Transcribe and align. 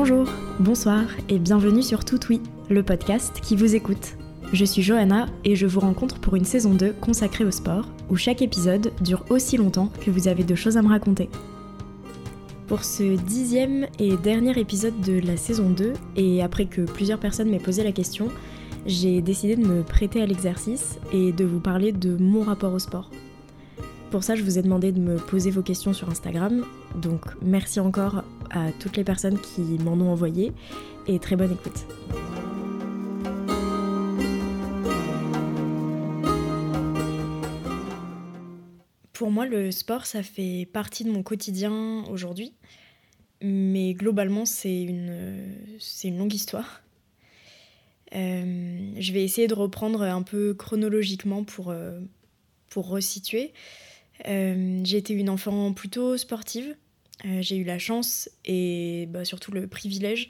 Bonjour, 0.00 0.28
bonsoir 0.60 1.06
et 1.28 1.40
bienvenue 1.40 1.82
sur 1.82 2.04
Tout 2.04 2.20
Oui, 2.30 2.40
le 2.70 2.84
podcast 2.84 3.40
qui 3.42 3.56
vous 3.56 3.74
écoute. 3.74 4.14
Je 4.52 4.64
suis 4.64 4.80
Johanna 4.80 5.26
et 5.44 5.56
je 5.56 5.66
vous 5.66 5.80
rencontre 5.80 6.20
pour 6.20 6.36
une 6.36 6.44
saison 6.44 6.72
2 6.72 6.92
consacrée 7.00 7.44
au 7.44 7.50
sport, 7.50 7.88
où 8.08 8.14
chaque 8.14 8.40
épisode 8.40 8.92
dure 9.00 9.24
aussi 9.28 9.56
longtemps 9.56 9.90
que 10.00 10.12
vous 10.12 10.28
avez 10.28 10.44
de 10.44 10.54
choses 10.54 10.76
à 10.76 10.82
me 10.82 10.88
raconter. 10.88 11.28
Pour 12.68 12.84
ce 12.84 13.16
dixième 13.16 13.88
et 13.98 14.16
dernier 14.16 14.56
épisode 14.60 15.00
de 15.00 15.18
la 15.18 15.36
saison 15.36 15.68
2, 15.68 15.94
et 16.14 16.44
après 16.44 16.66
que 16.66 16.82
plusieurs 16.82 17.18
personnes 17.18 17.50
m'aient 17.50 17.58
posé 17.58 17.82
la 17.82 17.90
question, 17.90 18.28
j'ai 18.86 19.20
décidé 19.20 19.56
de 19.56 19.66
me 19.66 19.82
prêter 19.82 20.22
à 20.22 20.26
l'exercice 20.26 21.00
et 21.12 21.32
de 21.32 21.44
vous 21.44 21.58
parler 21.58 21.90
de 21.90 22.16
mon 22.16 22.42
rapport 22.42 22.72
au 22.72 22.78
sport. 22.78 23.10
Pour 24.12 24.22
ça, 24.22 24.36
je 24.36 24.44
vous 24.44 24.60
ai 24.60 24.62
demandé 24.62 24.92
de 24.92 25.00
me 25.00 25.16
poser 25.16 25.50
vos 25.50 25.62
questions 25.62 25.92
sur 25.92 26.08
Instagram, 26.08 26.64
donc 26.94 27.22
merci 27.42 27.80
encore 27.80 28.22
à 28.50 28.72
toutes 28.72 28.96
les 28.96 29.04
personnes 29.04 29.38
qui 29.40 29.60
m'en 29.60 29.92
ont 29.92 30.10
envoyé 30.10 30.52
et 31.06 31.18
très 31.18 31.36
bonne 31.36 31.52
écoute. 31.52 31.86
Pour 39.12 39.30
moi, 39.32 39.46
le 39.46 39.72
sport, 39.72 40.06
ça 40.06 40.22
fait 40.22 40.68
partie 40.72 41.02
de 41.02 41.10
mon 41.10 41.24
quotidien 41.24 42.04
aujourd'hui, 42.08 42.52
mais 43.42 43.94
globalement, 43.94 44.44
c'est 44.44 44.82
une, 44.82 45.54
c'est 45.80 46.08
une 46.08 46.18
longue 46.18 46.34
histoire. 46.34 46.82
Euh, 48.14 48.92
je 48.96 49.12
vais 49.12 49.22
essayer 49.22 49.48
de 49.48 49.54
reprendre 49.54 50.02
un 50.02 50.22
peu 50.22 50.54
chronologiquement 50.54 51.44
pour, 51.44 51.70
euh, 51.70 52.00
pour 52.70 52.88
resituer. 52.88 53.52
Euh, 54.26 54.84
été 54.84 55.14
une 55.14 55.30
enfant 55.30 55.72
plutôt 55.72 56.16
sportive. 56.16 56.76
Euh, 57.24 57.42
j'ai 57.42 57.56
eu 57.56 57.64
la 57.64 57.78
chance 57.78 58.30
et 58.44 59.06
bah, 59.10 59.24
surtout 59.24 59.50
le 59.50 59.66
privilège 59.66 60.28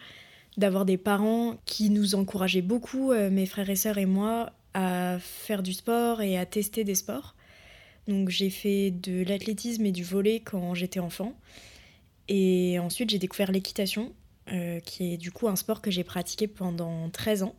d'avoir 0.56 0.84
des 0.84 0.96
parents 0.96 1.56
qui 1.66 1.90
nous 1.90 2.14
encourageaient 2.14 2.62
beaucoup, 2.62 3.12
euh, 3.12 3.30
mes 3.30 3.46
frères 3.46 3.70
et 3.70 3.76
sœurs 3.76 3.98
et 3.98 4.06
moi, 4.06 4.52
à 4.74 5.18
faire 5.20 5.62
du 5.62 5.72
sport 5.72 6.22
et 6.22 6.38
à 6.38 6.46
tester 6.46 6.84
des 6.84 6.94
sports. 6.94 7.34
Donc 8.06 8.30
j'ai 8.30 8.50
fait 8.50 8.90
de 8.90 9.22
l'athlétisme 9.22 9.84
et 9.84 9.92
du 9.92 10.02
volet 10.02 10.40
quand 10.40 10.74
j'étais 10.74 11.00
enfant. 11.00 11.38
Et 12.28 12.78
ensuite 12.78 13.10
j'ai 13.10 13.18
découvert 13.18 13.52
l'équitation, 13.52 14.12
qui 14.84 15.12
est 15.12 15.18
du 15.18 15.30
coup 15.30 15.46
un 15.46 15.56
sport 15.56 15.82
que 15.82 15.90
j'ai 15.90 16.04
pratiqué 16.04 16.46
pendant 16.46 17.10
13 17.10 17.42
ans. 17.42 17.54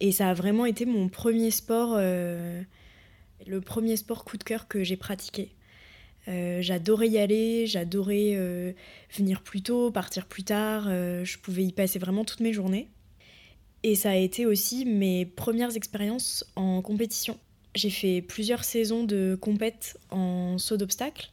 Et 0.00 0.10
ça 0.10 0.30
a 0.30 0.34
vraiment 0.34 0.66
été 0.66 0.84
mon 0.84 1.08
premier 1.08 1.52
sport 1.52 1.96
le 3.46 3.60
premier 3.60 3.96
sport 3.96 4.24
coup 4.24 4.36
de 4.36 4.44
cœur 4.44 4.68
que 4.68 4.84
j'ai 4.84 4.96
pratiqué. 4.96 5.52
Euh, 6.28 6.60
j'adorais 6.60 7.08
y 7.08 7.18
aller, 7.18 7.66
j'adorais 7.66 8.32
euh, 8.34 8.72
venir 9.16 9.42
plus 9.42 9.62
tôt, 9.62 9.90
partir 9.90 10.26
plus 10.26 10.44
tard, 10.44 10.84
euh, 10.88 11.24
je 11.24 11.38
pouvais 11.38 11.64
y 11.64 11.72
passer 11.72 11.98
vraiment 11.98 12.24
toutes 12.24 12.40
mes 12.40 12.52
journées. 12.52 12.88
Et 13.82 13.94
ça 13.94 14.10
a 14.10 14.16
été 14.16 14.44
aussi 14.44 14.84
mes 14.84 15.24
premières 15.24 15.76
expériences 15.76 16.44
en 16.56 16.82
compétition. 16.82 17.38
J'ai 17.74 17.90
fait 17.90 18.20
plusieurs 18.20 18.64
saisons 18.64 19.04
de 19.04 19.38
compète 19.40 19.98
en 20.10 20.58
saut 20.58 20.76
d'obstacle 20.76 21.30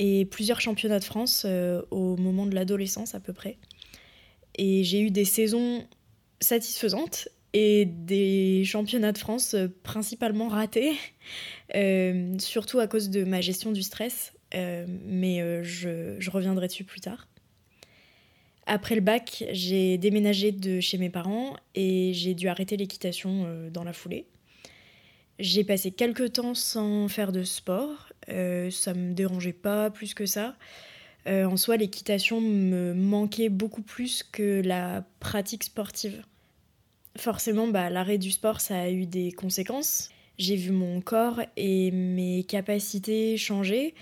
et 0.00 0.24
plusieurs 0.24 0.60
championnats 0.60 0.98
de 0.98 1.04
France 1.04 1.46
au 1.90 2.16
moment 2.16 2.46
de 2.46 2.54
l'adolescence 2.54 3.14
à 3.14 3.20
peu 3.20 3.32
près. 3.32 3.58
Et 4.56 4.82
j'ai 4.82 5.00
eu 5.00 5.10
des 5.10 5.24
saisons 5.24 5.86
satisfaisantes 6.40 7.28
et 7.52 7.86
des 7.86 8.64
championnats 8.64 9.12
de 9.12 9.18
France 9.18 9.54
euh, 9.54 9.68
principalement 9.82 10.48
ratés, 10.48 10.92
euh, 11.74 12.38
surtout 12.38 12.78
à 12.78 12.86
cause 12.86 13.10
de 13.10 13.24
ma 13.24 13.40
gestion 13.40 13.72
du 13.72 13.82
stress, 13.82 14.32
euh, 14.54 14.86
mais 15.06 15.62
je, 15.62 16.16
je, 16.18 16.30
reviendrai 16.30 16.66
dessus 16.66 16.84
plus 16.84 17.00
tard. 17.00 17.26
Après 18.66 18.94
le 18.94 19.00
bac, 19.00 19.44
j'ai 19.52 19.96
déménagé 19.96 20.52
de 20.52 20.80
chez 20.80 20.98
mes 20.98 21.08
parents 21.08 21.56
et 21.74 22.12
j'ai 22.12 22.34
dû 22.34 22.48
arrêter 22.48 22.76
l'équitation 22.76 23.46
dans 23.72 23.82
la 23.82 23.94
foulée. 23.94 24.26
J'ai 25.38 25.64
passé 25.64 25.90
quelques 25.90 26.34
temps 26.34 26.54
sans 26.54 27.08
faire 27.08 27.32
de 27.32 27.44
sport, 27.44 28.10
ça 28.26 28.92
me 28.92 29.12
dérangeait 29.14 29.54
pas 29.54 29.88
plus 29.88 30.12
que 30.12 30.26
ça. 30.26 30.54
en 31.26 31.56
soi, 31.56 31.78
l'équitation 31.78 32.42
me 32.42 32.92
manquait 32.92 33.48
beaucoup 33.48 33.80
plus 33.80 34.22
que 34.22 34.60
la 34.62 35.02
pratique 35.18 35.64
sportive 35.64 36.22
forcément, 37.18 37.68
bah, 37.68 37.90
l'arrêt 37.90 38.18
du 38.18 38.30
sport, 38.30 38.60
ça 38.60 38.80
a 38.80 38.90
eu 38.90 39.06
des 39.06 39.32
conséquences. 39.32 40.10
J'ai 40.38 40.56
vu 40.56 40.70
mon 40.70 41.00
corps 41.00 41.40
et 41.56 41.90
mes 41.90 42.44
capacités 42.44 43.36
changer. 43.36 43.94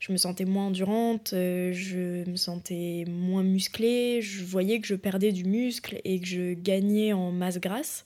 Je 0.00 0.12
me 0.12 0.18
sentais 0.18 0.44
moins 0.44 0.66
endurante, 0.66 1.32
euh, 1.32 1.72
je 1.72 2.28
me 2.28 2.36
sentais 2.36 3.04
moins 3.08 3.42
musclée, 3.42 4.20
je 4.20 4.44
voyais 4.44 4.78
que 4.80 4.86
je 4.86 4.96
perdais 4.96 5.32
du 5.32 5.44
muscle 5.44 5.98
et 6.04 6.20
que 6.20 6.26
je 6.26 6.52
gagnais 6.52 7.14
en 7.14 7.30
masse 7.30 7.58
grasse. 7.58 8.04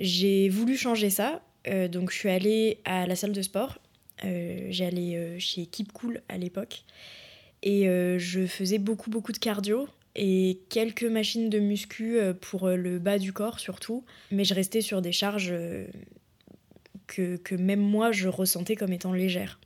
J'ai 0.00 0.48
voulu 0.48 0.76
changer 0.76 1.10
ça, 1.10 1.42
euh, 1.68 1.86
donc 1.86 2.10
je 2.10 2.16
suis 2.16 2.28
allée 2.28 2.78
à 2.84 3.06
la 3.06 3.14
salle 3.14 3.32
de 3.32 3.42
sport. 3.42 3.78
Euh, 4.24 4.66
J'allais 4.70 5.38
chez 5.38 5.66
Keep 5.66 5.92
Cool 5.92 6.22
à 6.28 6.38
l'époque 6.38 6.82
et 7.62 7.84
je 8.18 8.46
faisais 8.46 8.78
beaucoup 8.78 9.10
beaucoup 9.10 9.32
de 9.32 9.38
cardio 9.38 9.88
et 10.16 10.60
quelques 10.70 11.04
machines 11.04 11.50
de 11.50 11.58
muscu 11.58 12.18
euh, 12.18 12.32
pour 12.32 12.66
euh, 12.66 12.76
le 12.76 12.98
bas 12.98 13.18
du 13.18 13.32
corps 13.32 13.60
surtout. 13.60 14.04
Mais 14.30 14.44
je 14.44 14.54
restais 14.54 14.80
sur 14.80 15.02
des 15.02 15.12
charges 15.12 15.50
euh, 15.52 15.86
que, 17.06 17.54
même 17.54 17.80
moi 17.80 18.10
je 18.12 18.28
ressentais 18.28 18.74
comme 18.74 18.92
étant 18.92 19.12
légères. 19.12 19.60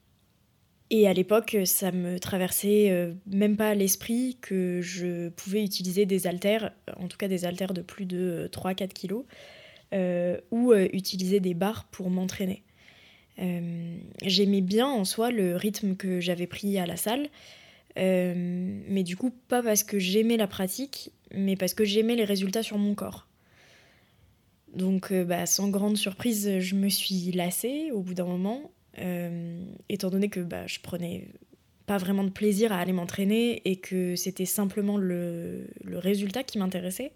Et 0.93 1.07
à 1.07 1.13
l'époque, 1.13 1.57
ça 1.67 1.93
me 1.93 2.19
traversait 2.19 3.15
même 3.25 3.57
pas 3.57 3.77
l'esprit 3.77 4.39
que 4.41 4.81
je 4.83 5.29
pouvais 5.29 5.63
utiliser 5.63 6.05
des 6.05 6.27
haltères, 6.27 6.73
en 6.97 7.07
tout 7.07 7.17
cas 7.17 7.29
des 7.29 7.45
haltères 7.45 7.73
de 7.73 7.81
plus 7.81 8.07
de 8.07 8.51
3-4 8.53 8.89
kilos, 8.89 9.25
ou 10.51 10.75
utiliser 10.75 11.39
des 11.39 11.55
barres 11.55 11.85
pour 11.93 12.11
m'entraîner. 12.11 12.65
J'aimais 14.23 14.63
bien 14.63 14.89
en 14.89 15.05
soi 15.05 15.31
le 15.31 15.55
rythme 15.55 15.95
que 15.95 16.19
j'avais 16.19 16.49
pris 16.49 16.77
à 16.77 16.87
la 16.87 16.97
salle, 16.97 17.29
euh, 18.01 18.33
mais 18.37 19.03
du 19.03 19.17
coup, 19.17 19.31
pas 19.49 19.63
parce 19.63 19.85
que 19.85 19.99
j'aimais 19.99 20.37
la 20.37 20.47
pratique, 20.47 21.13
mais 21.35 21.57
parce 21.57 21.75
que 21.75 21.85
j'aimais 21.85 22.17
les 22.17 22.25
résultats 22.25 22.63
sur 22.63 22.79
mon 22.79 22.95
corps. 22.95 23.27
Donc, 24.75 25.11
euh, 25.13 25.25
bah, 25.25 25.47
sans 25.47 25.69
grande 25.69 25.97
surprise, 25.97 26.61
je 26.61 26.75
me 26.77 26.89
suis 26.89 27.33
lassée 27.33 27.91
au 27.93 28.01
bout 28.01 28.15
d'un 28.15 28.25
moment, 28.25 28.71
euh, 28.99 29.63
étant 29.89 30.11
donné 30.11 30.29
que 30.29 30.41
bah, 30.41 30.67
je 30.67 30.79
prenais 30.81 31.29
pas 31.87 31.99
vraiment 31.99 32.25
de 32.25 32.31
plaisir 32.31 32.73
à 32.73 32.79
aller 32.79 32.93
m'entraîner 32.93 33.63
et 33.65 33.77
que 33.77 34.15
c'était 34.15 34.45
simplement 34.45 34.97
le, 34.97 35.67
le, 35.83 35.99
résultat 35.99 36.45
qui 36.45 36.59
m'intéressait. 36.59 37.13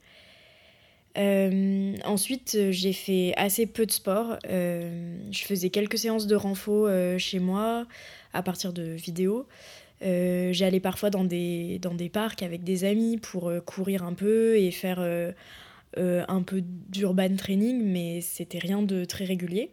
ensuite, 1.16 2.58
j'ai 2.70 2.92
fait 2.92 3.34
assez 3.36 3.66
peu 3.66 3.86
de 3.86 3.92
sport. 3.92 4.36
je 4.42 5.44
faisais 5.44 5.70
quelques 5.70 5.98
séances 5.98 6.26
de 6.26 6.34
renfo 6.34 6.88
chez 7.18 7.38
moi 7.38 7.86
à 8.32 8.42
partir 8.42 8.72
de 8.72 8.82
vidéos. 8.82 9.46
Euh, 10.02 10.52
j'allais 10.52 10.80
parfois 10.80 11.10
dans 11.10 11.24
des, 11.24 11.78
dans 11.78 11.94
des 11.94 12.08
parcs 12.08 12.42
avec 12.42 12.64
des 12.64 12.84
amis 12.84 13.18
pour 13.18 13.48
euh, 13.48 13.60
courir 13.60 14.02
un 14.02 14.12
peu 14.12 14.58
et 14.58 14.70
faire 14.70 14.98
euh, 15.00 15.32
un 15.96 16.42
peu 16.42 16.62
d'urban 16.62 17.36
training, 17.36 17.82
mais 17.82 18.20
c'était 18.20 18.58
rien 18.58 18.82
de 18.82 19.04
très 19.04 19.24
régulier. 19.24 19.70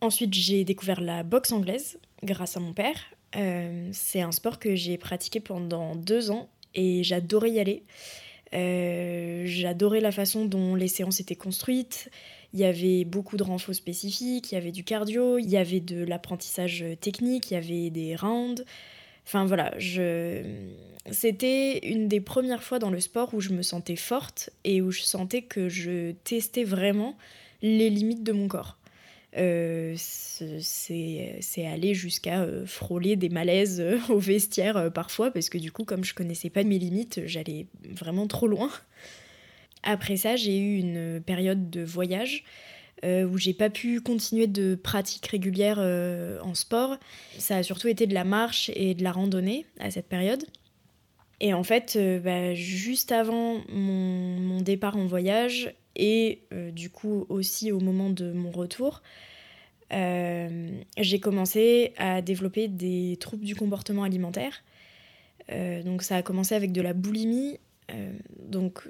Ensuite, 0.00 0.34
j'ai 0.34 0.64
découvert 0.64 1.00
la 1.00 1.22
boxe 1.22 1.52
anglaise 1.52 1.98
grâce 2.22 2.56
à 2.56 2.60
mon 2.60 2.72
père. 2.72 2.96
c'est 3.92 4.22
un 4.22 4.32
sport 4.32 4.58
que 4.58 4.74
j'ai 4.74 4.98
pratiqué 4.98 5.40
pendant 5.40 5.94
deux 5.94 6.30
ans 6.30 6.48
et 6.74 7.04
j'adorais 7.04 7.50
y 7.50 7.60
aller. 7.60 7.84
j'adorais 9.46 10.00
la 10.00 10.10
façon 10.10 10.46
dont 10.46 10.74
les 10.74 10.88
séances 10.88 11.20
étaient 11.20 11.36
construites. 11.36 12.10
Il 12.52 12.60
y 12.60 12.64
avait 12.64 13.04
beaucoup 13.04 13.36
de 13.36 13.42
renforts 13.42 13.74
spécifiques, 13.74 14.52
il 14.52 14.54
y 14.54 14.58
avait 14.58 14.72
du 14.72 14.84
cardio, 14.84 15.38
il 15.38 15.48
y 15.48 15.56
avait 15.56 15.80
de 15.80 16.04
l'apprentissage 16.04 16.84
technique, 17.00 17.50
il 17.50 17.54
y 17.54 17.56
avait 17.56 17.90
des 17.90 18.16
rounds. 18.16 18.64
Enfin 19.24 19.44
voilà, 19.44 19.72
je... 19.78 20.42
c'était 21.12 21.78
une 21.86 22.08
des 22.08 22.20
premières 22.20 22.62
fois 22.62 22.78
dans 22.78 22.90
le 22.90 23.00
sport 23.00 23.32
où 23.34 23.40
je 23.40 23.50
me 23.50 23.62
sentais 23.62 23.96
forte 23.96 24.50
et 24.64 24.82
où 24.82 24.90
je 24.90 25.02
sentais 25.02 25.42
que 25.42 25.68
je 25.68 26.12
testais 26.24 26.64
vraiment 26.64 27.16
les 27.62 27.90
limites 27.90 28.24
de 28.24 28.32
mon 28.32 28.48
corps. 28.48 28.76
Euh, 29.36 29.94
c'est 29.96 31.66
aller 31.66 31.94
jusqu'à 31.94 32.40
euh, 32.40 32.66
frôler 32.66 33.14
des 33.14 33.28
malaises 33.28 33.80
euh, 33.80 33.98
au 34.08 34.18
vestiaire 34.18 34.90
parfois 34.92 35.30
parce 35.30 35.48
que 35.50 35.58
du 35.58 35.70
coup 35.70 35.84
comme 35.84 36.02
je 36.02 36.14
connaissais 36.14 36.50
pas 36.50 36.64
mes 36.64 36.80
limites 36.80 37.20
j'allais 37.26 37.68
vraiment 37.88 38.26
trop 38.26 38.48
loin 38.48 38.70
après 39.82 40.16
ça, 40.16 40.36
j'ai 40.36 40.58
eu 40.58 40.78
une 40.78 41.22
période 41.24 41.70
de 41.70 41.82
voyage 41.82 42.44
euh, 43.02 43.24
où 43.24 43.38
j'ai 43.38 43.54
pas 43.54 43.70
pu 43.70 44.02
continuer 44.02 44.46
de 44.46 44.74
pratique 44.74 45.26
régulière 45.26 45.78
euh, 45.78 46.38
en 46.42 46.54
sport. 46.54 46.98
Ça 47.38 47.56
a 47.56 47.62
surtout 47.62 47.88
été 47.88 48.06
de 48.06 48.12
la 48.12 48.24
marche 48.24 48.70
et 48.74 48.94
de 48.94 49.02
la 49.02 49.12
randonnée 49.12 49.64
à 49.78 49.90
cette 49.90 50.06
période. 50.06 50.44
Et 51.40 51.54
en 51.54 51.62
fait, 51.62 51.94
euh, 51.96 52.18
bah, 52.18 52.54
juste 52.54 53.10
avant 53.10 53.62
mon, 53.70 54.38
mon, 54.38 54.60
départ 54.60 54.98
en 54.98 55.06
voyage 55.06 55.74
et 55.96 56.42
du 56.72 56.88
coup 56.88 57.26
aussi 57.28 57.72
au 57.72 57.80
moment 57.80 58.10
de 58.10 58.30
mon 58.32 58.50
retour, 58.50 59.02
j'ai 59.90 61.20
commencé 61.20 61.94
à 61.96 62.22
développer 62.22 62.68
des 62.68 63.16
troubles 63.18 63.44
du 63.44 63.56
comportement 63.56 64.04
alimentaire 64.04 64.62
donc 65.84 66.02
ça 66.02 66.16
a 66.16 66.22
commencé 66.22 66.54
avec 66.54 66.70
de 66.70 66.80
la 66.80 66.92
boulimie. 66.92 67.58
donc 68.38 68.84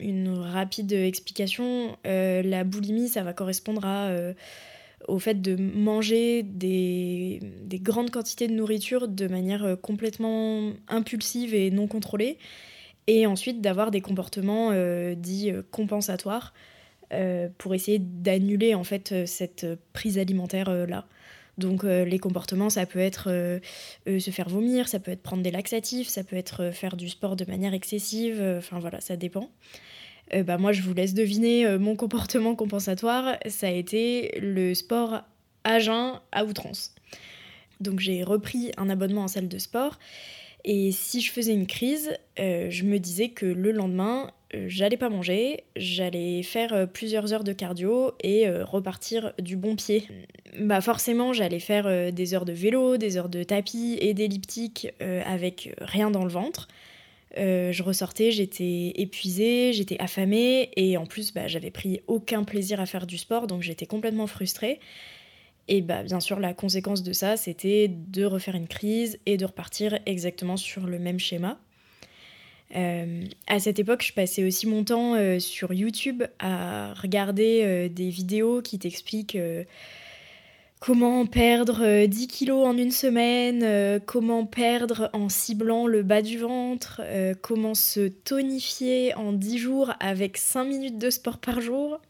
une 0.00 0.28
rapide 0.38 0.92
explication, 0.92 1.96
la 2.04 2.64
boulimie, 2.64 3.08
ça 3.08 3.22
va 3.22 3.32
correspondre 3.32 3.84
à 3.84 4.10
au 5.08 5.18
fait 5.18 5.40
de 5.40 5.56
manger 5.56 6.42
des, 6.42 7.40
grandes 7.82 8.10
quantités 8.10 8.48
de 8.48 8.54
nourriture 8.54 9.08
de 9.08 9.26
manière 9.26 9.64
euh, 9.64 9.76
complètement 9.76 10.72
impulsive 10.88 11.54
et 11.54 11.70
non 11.70 11.86
contrôlée, 11.86 12.38
et 13.06 13.26
ensuite 13.26 13.60
d'avoir 13.60 13.90
des 13.90 14.00
comportements 14.00 14.70
euh, 14.72 15.14
dits 15.14 15.50
euh, 15.50 15.62
compensatoires 15.70 16.54
pour 17.58 17.74
essayer 17.74 17.98
d'annuler 17.98 18.76
en 18.76 18.84
fait 18.84 19.26
cette 19.26 19.66
prise 19.92 20.16
alimentaire 20.16 20.70
là. 20.86 21.06
Donc 21.58 21.82
les 21.82 22.20
comportements, 22.20 22.70
ça 22.70 22.86
peut 22.86 23.00
être 23.00 23.24
se 24.06 24.30
faire 24.30 24.48
vomir, 24.48 24.86
ça 24.86 25.00
peut 25.00 25.10
être 25.10 25.20
prendre 25.20 25.42
des 25.42 25.50
laxatifs, 25.50 26.06
ça 26.06 26.22
peut 26.22 26.36
être 26.36 26.70
faire 26.70 26.96
du 26.96 27.08
sport 27.08 27.34
de 27.34 27.44
manière 27.46 27.74
excessive, 27.74 28.40
enfin 28.58 28.78
voilà, 28.78 29.00
ça 29.00 29.16
dépend. 29.16 29.50
Euh, 30.34 30.42
bah, 30.42 30.58
moi 30.58 30.72
je 30.72 30.82
vous 30.82 30.94
laisse 30.94 31.14
deviner 31.14 31.66
euh, 31.66 31.78
mon 31.78 31.96
comportement 31.96 32.54
compensatoire, 32.56 33.36
ça 33.46 33.68
a 33.68 33.70
été 33.70 34.38
le 34.40 34.74
sport 34.74 35.22
à 35.64 35.78
jeun 35.78 36.20
à 36.32 36.44
outrance. 36.44 36.94
Donc 37.80 38.00
j'ai 38.00 38.22
repris 38.22 38.72
un 38.76 38.90
abonnement 38.90 39.22
en 39.22 39.28
salle 39.28 39.48
de 39.48 39.58
sport 39.58 39.98
et 40.64 40.92
si 40.92 41.22
je 41.22 41.32
faisais 41.32 41.54
une 41.54 41.66
crise, 41.66 42.12
euh, 42.38 42.68
je 42.70 42.84
me 42.84 42.98
disais 42.98 43.30
que 43.30 43.46
le 43.46 43.72
lendemain, 43.72 44.30
j'allais 44.52 44.98
pas 44.98 45.08
manger, 45.08 45.64
j'allais 45.76 46.42
faire 46.42 46.86
plusieurs 46.92 47.32
heures 47.32 47.44
de 47.44 47.52
cardio 47.52 48.12
et 48.22 48.50
repartir 48.50 49.32
du 49.38 49.56
bon 49.56 49.76
pied. 49.76 50.06
Bah 50.58 50.80
forcément, 50.82 51.32
j'allais 51.32 51.60
faire 51.60 52.12
des 52.12 52.34
heures 52.34 52.44
de 52.44 52.52
vélo, 52.52 52.98
des 52.98 53.16
heures 53.16 53.28
de 53.30 53.42
tapis 53.42 53.96
et 54.00 54.12
d'elliptique 54.12 54.88
avec 55.24 55.72
rien 55.80 56.10
dans 56.10 56.24
le 56.24 56.30
ventre. 56.30 56.66
Euh, 57.38 57.70
je 57.70 57.82
ressortais, 57.84 58.32
j'étais 58.32 58.92
épuisée, 58.96 59.72
j'étais 59.72 59.96
affamée 60.00 60.70
et 60.74 60.96
en 60.96 61.06
plus 61.06 61.32
bah, 61.32 61.46
j'avais 61.46 61.70
pris 61.70 62.00
aucun 62.08 62.42
plaisir 62.42 62.80
à 62.80 62.86
faire 62.86 63.06
du 63.06 63.18
sport 63.18 63.46
donc 63.46 63.62
j'étais 63.62 63.86
complètement 63.86 64.26
frustrée. 64.26 64.80
Et 65.68 65.80
bah, 65.80 66.02
bien 66.02 66.18
sûr 66.18 66.40
la 66.40 66.54
conséquence 66.54 67.04
de 67.04 67.12
ça 67.12 67.36
c'était 67.36 67.88
de 67.88 68.24
refaire 68.24 68.56
une 68.56 68.66
crise 68.66 69.20
et 69.26 69.36
de 69.36 69.44
repartir 69.44 70.00
exactement 70.06 70.56
sur 70.56 70.86
le 70.86 70.98
même 70.98 71.20
schéma. 71.20 71.58
Euh, 72.76 73.24
à 73.48 73.58
cette 73.58 73.80
époque, 73.80 74.04
je 74.04 74.12
passais 74.12 74.44
aussi 74.44 74.68
mon 74.68 74.84
temps 74.84 75.14
euh, 75.14 75.40
sur 75.40 75.72
YouTube 75.72 76.22
à 76.38 76.94
regarder 76.94 77.88
des 77.88 78.10
vidéos 78.10 78.60
qui 78.60 78.78
t'expliquent 78.80 79.38
comment 80.80 81.26
perdre 81.26 82.06
10 82.06 82.24
euh, 82.24 82.26
kilos 82.26 82.66
en 82.66 82.76
une 82.76 82.90
semaine, 82.90 83.62
euh, 83.62 84.00
comment 84.04 84.46
perdre 84.46 85.10
en 85.12 85.28
ciblant 85.28 85.86
le 85.86 86.02
bas 86.02 86.22
du 86.22 86.38
ventre, 86.38 87.02
euh, 87.04 87.34
comment 87.40 87.74
se 87.74 88.08
tonifier 88.08 89.14
en 89.14 89.32
10 89.32 89.58
jours 89.58 89.92
avec 90.00 90.38
5 90.38 90.64
minutes 90.64 90.98
de 90.98 91.10
sport 91.10 91.38
par 91.38 91.60
jour. 91.60 92.00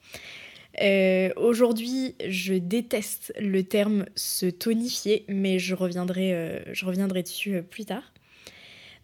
Aujourd'hui, 1.36 2.14
je 2.26 2.54
déteste 2.54 3.34
le 3.38 3.62
terme 3.64 4.06
se 4.14 4.46
tonifier, 4.46 5.26
mais 5.28 5.58
je 5.58 5.74
reviendrai, 5.74 6.62
je 6.72 6.86
reviendrai 6.86 7.22
dessus 7.22 7.62
plus 7.68 7.84
tard. 7.84 8.14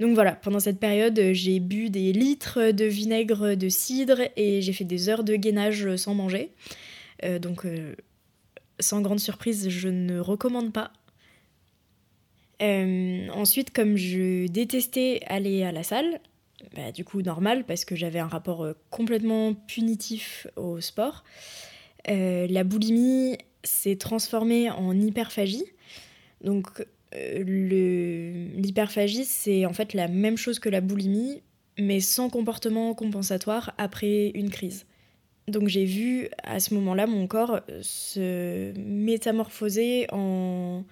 Donc 0.00 0.14
voilà, 0.14 0.32
pendant 0.32 0.60
cette 0.60 0.78
période, 0.78 1.20
j'ai 1.32 1.60
bu 1.60 1.90
des 1.90 2.14
litres 2.14 2.70
de 2.70 2.86
vinaigre 2.86 3.56
de 3.56 3.68
cidre 3.68 4.22
et 4.36 4.62
j'ai 4.62 4.72
fait 4.72 4.84
des 4.84 5.10
heures 5.10 5.24
de 5.24 5.36
gainage 5.36 5.96
sans 5.96 6.14
manger. 6.14 6.50
donc 7.42 7.66
sans 8.81 9.00
grande 9.00 9.20
surprise, 9.20 9.69
je 9.69 9.88
ne 9.88 10.19
recommande 10.19 10.73
pas. 10.73 10.93
Euh, 12.62 13.28
ensuite, 13.34 13.73
comme 13.73 13.96
je 13.96 14.46
détestais 14.46 15.20
aller 15.26 15.62
à 15.62 15.73
la 15.73 15.82
salle, 15.82 16.20
bah, 16.75 16.90
du 16.90 17.05
coup 17.05 17.20
normal 17.20 17.64
parce 17.64 17.84
que 17.84 17.94
j'avais 17.94 18.19
un 18.19 18.28
rapport 18.28 18.64
euh, 18.64 18.73
complètement 18.90 19.55
punitif 19.55 20.46
au 20.56 20.81
sport, 20.81 21.25
euh, 22.08 22.46
la 22.49 22.64
boulimie 22.64 23.37
s'est 23.62 23.96
transformée 23.96 24.70
en 24.70 24.99
hyperphagie. 24.99 25.64
Donc 26.43 26.87
l'hyperphagie, 27.12 29.25
c'est 29.25 29.64
en 29.64 29.73
fait 29.73 29.94
la 29.94 30.06
même 30.06 30.37
chose 30.37 30.58
que 30.58 30.69
la 30.69 30.82
boulimie, 30.82 31.40
mais 31.78 32.00
sans 32.00 32.28
comportement 32.28 32.94
compensatoire 32.94 33.75
après 33.78 34.28
une 34.34 34.50
crise. 34.50 34.84
Donc 35.48 35.69
j'ai 35.69 35.84
vu 35.84 36.28
à 36.43 36.58
ce 36.58 36.75
moment-là 36.75 37.06
mon 37.06 37.26
corps 37.26 37.60
euh, 37.70 37.78
se 37.82 38.72
métamorphoser 38.78 40.06
en, 40.12 40.84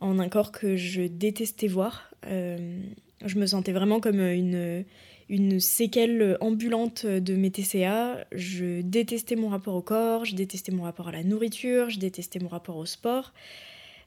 en 0.00 0.18
un 0.18 0.28
corps 0.28 0.52
que 0.52 0.76
je 0.76 1.02
détestais 1.02 1.68
voir. 1.68 2.10
Euh, 2.26 2.80
je 3.24 3.38
me 3.38 3.46
sentais 3.46 3.72
vraiment 3.72 4.00
comme 4.00 4.20
une, 4.20 4.84
une 5.28 5.60
séquelle 5.60 6.36
ambulante 6.40 7.06
de 7.06 7.34
mes 7.34 7.50
TCA. 7.50 8.24
Je 8.32 8.80
détestais 8.80 9.36
mon 9.36 9.48
rapport 9.48 9.74
au 9.74 9.82
corps, 9.82 10.24
je 10.24 10.34
détestais 10.34 10.72
mon 10.72 10.84
rapport 10.84 11.08
à 11.08 11.12
la 11.12 11.22
nourriture, 11.22 11.90
je 11.90 11.98
détestais 11.98 12.38
mon 12.38 12.48
rapport 12.48 12.76
au 12.76 12.86
sport. 12.86 13.32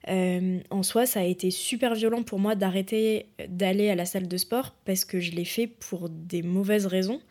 Euh, 0.08 0.60
en 0.70 0.84
soi, 0.84 1.06
ça 1.06 1.22
a 1.22 1.24
été 1.24 1.50
super 1.52 1.96
violent 1.96 2.24
pour 2.24 2.40
moi 2.40 2.56
d'arrêter 2.56 3.28
d'aller 3.50 3.90
à 3.90 3.96
la 3.96 4.06
salle 4.06 4.28
de 4.28 4.38
sport 4.38 4.76
parce 4.86 5.06
que 5.06 5.20
je 5.20 5.32
l'ai 5.32 5.46
fait 5.46 5.68
pour 5.68 6.10
des 6.10 6.44
mauvaises 6.44 6.86
raisons. 6.86 7.22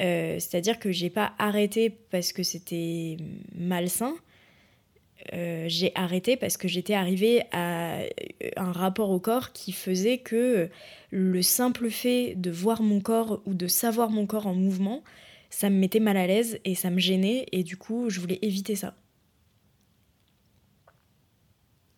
Euh, 0.00 0.34
c'est-à-dire 0.34 0.78
que 0.78 0.92
j'ai 0.92 1.10
pas 1.10 1.32
arrêté 1.38 1.90
parce 1.90 2.32
que 2.32 2.42
c'était 2.42 3.16
malsain. 3.54 4.14
Euh, 5.32 5.64
j'ai 5.68 5.92
arrêté 5.96 6.36
parce 6.36 6.56
que 6.56 6.68
j'étais 6.68 6.94
arrivée 6.94 7.42
à 7.50 8.02
un 8.56 8.72
rapport 8.72 9.10
au 9.10 9.18
corps 9.18 9.52
qui 9.52 9.72
faisait 9.72 10.18
que 10.18 10.70
le 11.10 11.42
simple 11.42 11.90
fait 11.90 12.34
de 12.36 12.50
voir 12.50 12.82
mon 12.82 13.00
corps 13.00 13.42
ou 13.44 13.54
de 13.54 13.66
savoir 13.66 14.10
mon 14.10 14.26
corps 14.26 14.46
en 14.46 14.54
mouvement, 14.54 15.02
ça 15.50 15.70
me 15.70 15.76
mettait 15.76 16.00
mal 16.00 16.16
à 16.16 16.26
l'aise 16.26 16.60
et 16.64 16.74
ça 16.74 16.90
me 16.90 17.00
gênait 17.00 17.46
et 17.50 17.64
du 17.64 17.76
coup 17.76 18.10
je 18.10 18.20
voulais 18.20 18.38
éviter 18.42 18.76
ça. 18.76 18.94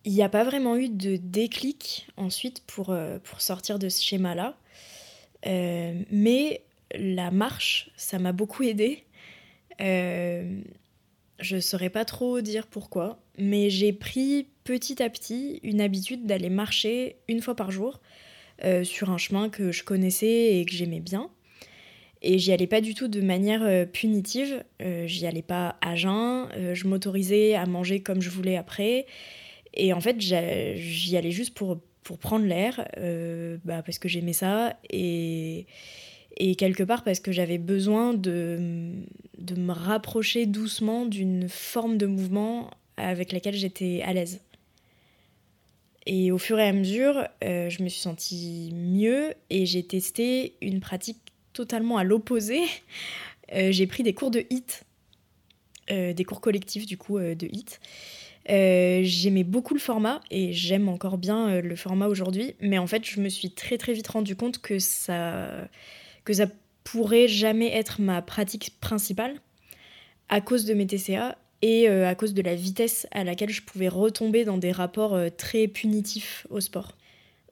Il 0.03 0.13
n'y 0.13 0.23
a 0.23 0.29
pas 0.29 0.43
vraiment 0.43 0.75
eu 0.75 0.89
de 0.89 1.15
déclic 1.15 2.07
ensuite 2.17 2.63
pour, 2.65 2.89
euh, 2.89 3.19
pour 3.19 3.39
sortir 3.39 3.77
de 3.77 3.87
ce 3.87 4.03
schéma-là. 4.03 4.57
mais 5.45 6.63
la 6.95 7.31
marche, 7.31 7.91
ça 7.95 8.19
m'a 8.19 8.31
beaucoup 8.31 8.63
aidé. 8.63 9.03
Euh, 9.81 10.61
je 11.39 11.59
saurais 11.59 11.89
pas 11.89 12.05
trop 12.05 12.41
dire 12.41 12.67
pourquoi, 12.67 13.19
mais 13.37 13.69
j'ai 13.69 13.93
pris 13.93 14.47
petit 14.63 15.01
à 15.01 15.09
petit 15.09 15.59
une 15.63 15.81
habitude 15.81 16.25
d'aller 16.25 16.49
marcher 16.49 17.17
une 17.27 17.41
fois 17.41 17.55
par 17.55 17.71
jour 17.71 17.99
euh, 18.63 18.83
sur 18.83 19.09
un 19.09 19.17
chemin 19.17 19.49
que 19.49 19.71
je 19.71 19.83
connaissais 19.83 20.59
et 20.59 20.65
que 20.65 20.71
j'aimais 20.71 20.99
bien. 20.99 21.29
Et 22.21 22.37
j'y 22.37 22.51
allais 22.51 22.67
pas 22.67 22.81
du 22.81 22.93
tout 22.93 23.07
de 23.07 23.21
manière 23.21 23.63
euh, 23.63 23.85
punitive, 23.85 24.63
j'y 25.05 25.25
allais 25.25 25.41
pas 25.41 25.77
à 25.81 25.95
jeun, 25.95 26.47
je 26.73 26.87
m'autorisais 26.87 27.55
à 27.55 27.65
manger 27.65 28.01
comme 28.03 28.21
je 28.21 28.29
voulais 28.29 28.57
après. 28.57 29.07
Et 29.73 29.93
en 29.93 30.01
fait, 30.01 30.19
j'y 30.19 31.17
allais 31.17 31.31
juste 31.31 31.55
pour, 31.55 31.79
pour 32.03 32.19
prendre 32.19 32.45
l'air, 32.45 32.87
bah, 33.65 33.81
parce 33.81 33.97
que 33.97 34.07
j'aimais 34.07 34.33
ça. 34.33 34.77
Et, 34.91 35.65
et 36.37 36.55
quelque 36.55 36.83
part 36.83 37.03
parce 37.03 37.19
que 37.19 37.31
j'avais 37.31 37.57
besoin 37.57 38.13
de, 38.13 38.57
me 39.57 39.71
rapprocher 39.71 40.45
doucement 40.45 41.05
d'une 41.05 41.49
forme 41.49 41.97
de 41.97 42.05
mouvement 42.05 42.71
avec 42.97 43.31
laquelle 43.31 43.55
j'étais 43.55 44.01
à 44.03 44.13
l'aise. 44.13 44.41
Et 46.05 46.31
au 46.31 46.37
fur 46.37 46.59
et 46.59 46.67
à 46.67 46.73
mesure, 46.73 47.27
euh, 47.43 47.69
je 47.69 47.83
me 47.83 47.89
suis 47.89 48.01
sentie 48.01 48.71
mieux 48.73 49.33
et 49.49 49.65
j'ai 49.65 49.83
testé 49.83 50.55
une 50.61 50.79
pratique 50.79 51.19
totalement 51.53 51.97
à 51.97 52.03
l'opposé. 52.03 52.61
Euh, 53.53 53.73
j'ai 53.73 53.85
pris 53.85 54.01
des 54.01 54.13
cours 54.13 54.31
de 54.31 54.45
HIT, 54.49 54.85
euh, 55.91 56.13
des 56.13 56.23
cours 56.23 56.39
collectifs 56.39 56.85
du 56.85 56.97
coup 56.97 57.19
de 57.19 57.47
HIT. 57.47 57.81
J'aimais 58.47 59.43
beaucoup 59.43 59.73
le 59.73 59.79
format 59.81 60.21
et 60.31 60.53
j'aime 60.53 60.87
encore 60.87 61.17
bien 61.17 61.59
le 61.59 61.75
format 61.75 62.07
aujourd'hui, 62.07 62.55
mais 62.61 62.77
en 62.77 62.87
fait 62.87 63.03
je 63.03 63.19
me 63.19 63.27
suis 63.27 63.51
très 63.51 63.77
très 63.77 63.91
vite 63.91 64.07
rendu 64.07 64.37
compte 64.37 64.59
que 64.59 64.79
ça 64.79 65.67
que 66.23 66.33
ça 66.33 66.47
pourrait 66.83 67.27
jamais 67.27 67.71
être 67.73 68.01
ma 68.01 68.21
pratique 68.21 68.79
principale 68.79 69.39
à 70.29 70.41
cause 70.41 70.65
de 70.65 70.73
mes 70.73 70.87
TCA 70.87 71.37
et 71.61 71.87
euh, 71.87 72.07
à 72.07 72.15
cause 72.15 72.33
de 72.33 72.41
la 72.41 72.55
vitesse 72.55 73.07
à 73.11 73.23
laquelle 73.23 73.49
je 73.49 73.61
pouvais 73.61 73.87
retomber 73.87 74.45
dans 74.45 74.57
des 74.57 74.71
rapports 74.71 75.13
euh, 75.13 75.29
très 75.29 75.67
punitifs 75.67 76.47
au 76.49 76.59
sport. 76.59 76.97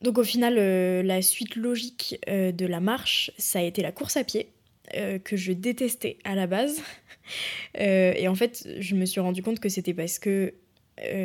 Donc 0.02 0.18
au 0.18 0.24
final, 0.24 0.56
euh, 0.58 1.04
la 1.04 1.22
suite 1.22 1.56
logique 1.56 2.20
de 2.28 2.66
la 2.66 2.80
marche, 2.80 3.32
ça 3.38 3.60
a 3.60 3.64
été 3.64 3.82
la 3.82 3.92
course 3.92 4.18
à 4.18 4.24
pied, 4.24 4.48
que 5.24 5.38
je 5.38 5.52
détestais 5.52 6.18
à 6.24 6.34
la 6.34 6.48
base. 6.48 6.82
et 7.76 8.28
en 8.28 8.34
fait, 8.34 8.68
je 8.80 8.96
me 8.96 9.06
suis 9.06 9.20
rendu 9.20 9.44
compte 9.44 9.60
que 9.60 9.70
c'était 9.70 9.94
parce 9.94 10.18
que 10.18 10.54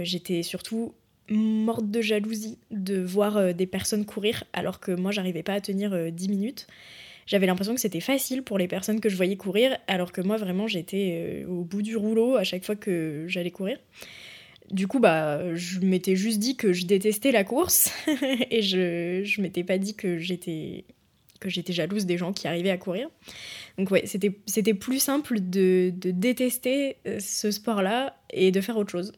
j'étais 0.03 0.43
surtout 0.43 0.93
morte 1.31 1.89
de 1.89 2.03
jalousie 2.03 2.59
de 2.73 3.01
voir 3.01 3.55
des 3.55 3.67
personnes 3.67 4.05
courir 4.05 4.45
alors 4.53 4.81
que 4.81 4.93
moi 4.93 5.13
j'arrivais 5.13 5.43
pas 5.43 5.55
à 5.55 5.61
tenir 5.63 6.13
10 6.13 6.29
minutes 6.29 6.67
j'avais 7.27 7.47
l'impression 7.47 7.75
que 7.75 7.81
c'était 7.81 8.01
facile 8.01 8.43
pour 8.43 8.59
les 8.59 8.69
personnes 8.69 9.01
que 9.01 9.09
je 9.09 9.17
voyais 9.17 9.37
courir, 9.37 9.77
alors 9.87 10.13
que 10.13 10.21
moi 10.21 10.37
vraiment 10.37 10.67
j'étais 10.67 11.45
euh, 11.45 11.49
au 11.49 11.65
bout 11.65 11.83
du 11.83 11.97
rouleau 11.97 12.37
à 12.37 12.45
chaque 12.45 12.65
fois 12.65 12.77
que 12.77 13.25
j'allais 13.29 13.51
courir. 13.51 13.79
Du 14.71 14.89
coup, 14.89 14.99
bah, 14.99 15.55
je 15.55 15.81
m'étais 15.81 16.17
juste 16.17 16.39
dit 16.39 16.57
que 16.57 16.73
je 16.73 16.87
détestais 16.87 17.33
la 17.33 17.45
course 17.45 17.91
et 18.51 18.63
je, 18.63 19.23
je 19.23 19.41
m'étais 19.43 19.63
pas 19.63 19.77
dit 19.77 19.95
que 19.95 20.19
j'étais 20.19 20.85
que 21.41 21.51
j'étais 21.51 21.75
jalouse 21.75 22.07
des 22.07 22.17
gens 22.17 22.33
qui 22.33 22.49
arrivaient 22.49 22.71
à 22.71 22.79
courir. 22.79 23.09
Donc 23.77 23.91
ouais, 23.91 24.05
c'était, 24.07 24.75
plus 24.75 24.99
simple 24.99 25.41
de, 25.41 25.93
de 25.95 26.11
détester 26.11 26.97
euh, 27.07 27.19
ce 27.21 27.51
sport-là 27.51 28.17
et 28.31 28.51
de 28.51 28.61
faire 28.63 28.79
autre 28.79 28.91
chose. 28.91 29.13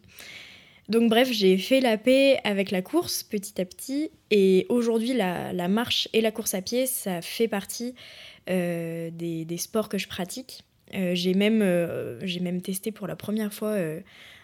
Donc 0.89 1.11
bref, 1.11 1.31
j'ai 1.33 1.59
fait 1.59 1.81
la 1.81 1.99
paix 1.99 2.39
avec 2.45 2.71
la 2.71 2.81
course 2.81 3.25
petit 3.25 3.61
à 3.61 3.65
petit 3.65 4.11
et 4.31 4.67
aujourd'hui 4.69 5.15
la, 5.15 5.69
marche 5.69 6.09
et 6.13 6.21
la 6.21 6.31
course 6.31 6.55
à 6.55 6.63
pied, 6.63 6.87
ça 6.87 7.23
fait 7.23 7.49
partie 7.49 7.95
euh, 8.49 9.11
des, 9.11 9.57
sports 9.57 9.89
que 9.89 9.99
je 9.99 10.07
pratique. 10.07 10.63
Euh, 10.95 11.15
j'ai, 11.15 11.35
même, 11.35 11.61
euh, 11.63 12.21
même 12.41 12.63
testé 12.63 12.93
pour 12.93 13.09
la 13.09 13.17
première 13.17 13.53
fois 13.53 13.77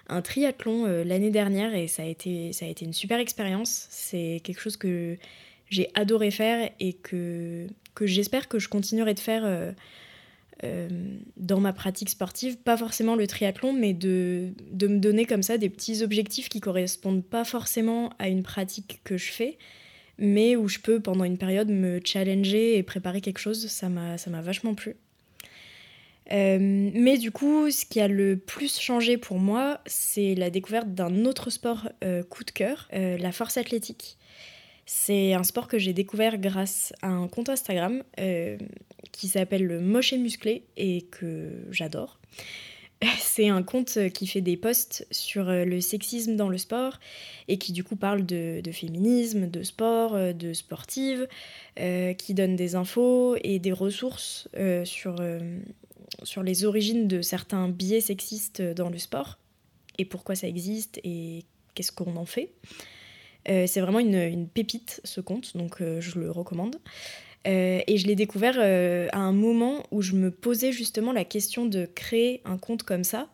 un 0.09 0.21
triathlon 0.21 1.05
l'année 1.05 1.31
dernière 1.31 1.75
et 1.77 1.87
ça 1.87 2.03
a, 2.03 2.07
été, 2.07 2.53
ça 2.53 2.65
a 2.65 2.69
été 2.69 2.85
une 2.85 2.93
super 2.93 3.21
expérience. 3.21 3.87
C'est 3.91 4.41
quelque 4.43 4.61
chose 4.61 4.77
que 4.77 5.17
j'ai 5.71 5.91
adoré 5.95 6.33
faire 6.33 6.71
et 6.81 6.95
que, 6.95 7.69
que 7.95 8.07
j'espère 8.07 8.49
que 8.49 8.59
je 8.59 8.69
continuerai 8.69 9.15
de 9.15 9.21
faire 9.21 9.45
dans 11.37 11.61
ma 11.61 11.73
pratique 11.73 12.09
sportive, 12.09 12.57
pas 12.57 12.77
forcément 12.77 13.17
le 13.17 13.27
triathlon, 13.27 13.73
mais 13.73 13.95
de, 13.95 14.53
de 14.71 14.87
me 14.87 14.99
donner 14.99 15.25
comme 15.25 15.43
ça 15.43 15.59
des 15.59 15.69
petits 15.69 16.03
objectifs 16.03 16.49
qui 16.49 16.61
correspondent 16.61 17.25
pas 17.25 17.45
forcément 17.45 18.11
à 18.19 18.29
une 18.29 18.43
pratique 18.43 19.01
que 19.03 19.17
je 19.17 19.33
fais, 19.33 19.59
mais 20.19 20.55
où 20.55 20.69
je 20.69 20.79
peux 20.79 21.01
pendant 21.01 21.25
une 21.25 21.39
période 21.39 21.69
me 21.69 22.01
challenger 22.05 22.77
et 22.77 22.83
préparer 22.83 23.21
quelque 23.21 23.41
chose, 23.41 23.67
ça 23.67 23.89
m'a 23.89 24.17
vachement 24.43 24.75
plu. 24.75 24.97
Euh, 26.31 26.59
mais 26.95 27.19
du 27.19 27.31
coup, 27.31 27.71
ce 27.71 27.85
qui 27.85 28.01
a 28.01 28.09
le 28.09 28.37
plus 28.37 28.79
changé 28.79 29.19
pour 29.19 29.39
moi, 29.39 29.81
c'est 29.87 30.35
la 30.35 30.51
découverte 30.51 30.95
d'un 30.95 31.25
autre 31.25 31.51
sport 31.51 31.89
euh, 32.05 32.23
coup 32.23 32.45
de 32.45 32.51
cœur, 32.51 32.89
euh, 32.93 33.19
la 33.19 33.33
force 33.33 33.57
athlétique. 33.57 34.17
C'est 34.95 35.33
un 35.33 35.43
sport 35.43 35.69
que 35.69 35.79
j'ai 35.79 35.95
découvert 35.95 36.37
grâce 36.37 36.93
à 37.01 37.09
un 37.09 37.27
compte 37.27 37.49
Instagram 37.49 38.05
euh, 38.21 38.59
qui 39.11 39.27
s'appelle 39.27 39.65
le 39.65 39.81
Moche 39.81 40.13
Musclé 40.13 40.65
et 40.77 41.07
que 41.11 41.51
j'adore. 41.71 42.21
C'est 43.19 43.49
un 43.49 43.63
compte 43.63 43.99
qui 44.11 44.27
fait 44.27 44.43
des 44.43 44.59
posts 44.59 45.07
sur 45.11 45.49
euh, 45.49 45.65
le 45.65 45.81
sexisme 45.81 46.37
dans 46.37 46.51
le 46.51 46.59
sport 46.59 47.01
et 47.49 47.57
qui 47.57 47.73
du 47.73 47.83
coup 47.83 47.97
parle 47.97 48.27
de, 48.27 48.61
féminisme, 48.71 49.49
de 49.49 49.63
sport, 49.63 50.15
euh, 50.15 50.35
de 50.35 50.53
sportive, 50.53 51.27
qui 52.19 52.35
donne 52.35 52.55
des 52.55 52.75
infos 52.75 53.37
et 53.43 53.59
des 53.59 53.73
ressources 53.73 54.47
sur, 54.85 55.17
sur 56.23 56.43
les 56.43 56.65
origines 56.67 57.09
de 57.09 57.23
certains 57.23 57.71
biais 57.71 58.03
sexistes 58.03 58.61
dans 58.61 58.91
le 58.91 58.99
sport 58.99 59.39
et 59.97 60.05
pourquoi 60.05 60.35
ça 60.35 60.47
existe 60.47 61.01
et 61.03 61.45
qu'est-ce 61.75 61.93
qu'on 61.93 62.17
en 62.17 62.27
fait. 62.27 62.53
Euh, 63.49 63.67
c'est 63.67 63.81
vraiment 63.81 63.99
une, 63.99 64.47
pépite 64.49 65.01
ce 65.05 65.21
compte, 65.21 65.57
donc 65.57 65.81
euh, 65.81 66.01
je 66.01 66.19
le 66.19 66.31
recommande. 66.31 66.77
Euh, 67.47 67.81
et 67.87 67.97
je 67.97 68.07
l'ai 68.07 68.15
découvert 68.15 68.59
à 68.61 69.19
un 69.19 69.33
moment 69.33 69.85
où 69.91 70.01
je 70.01 70.15
me 70.15 70.31
posais 70.31 70.71
justement 70.71 71.13
la 71.13 71.25
question 71.25 71.67
de 71.67 71.87
créer 71.87 72.41
un 72.45 72.57
compte 72.57 72.85
comme 72.85 73.05
ça, 73.05 73.29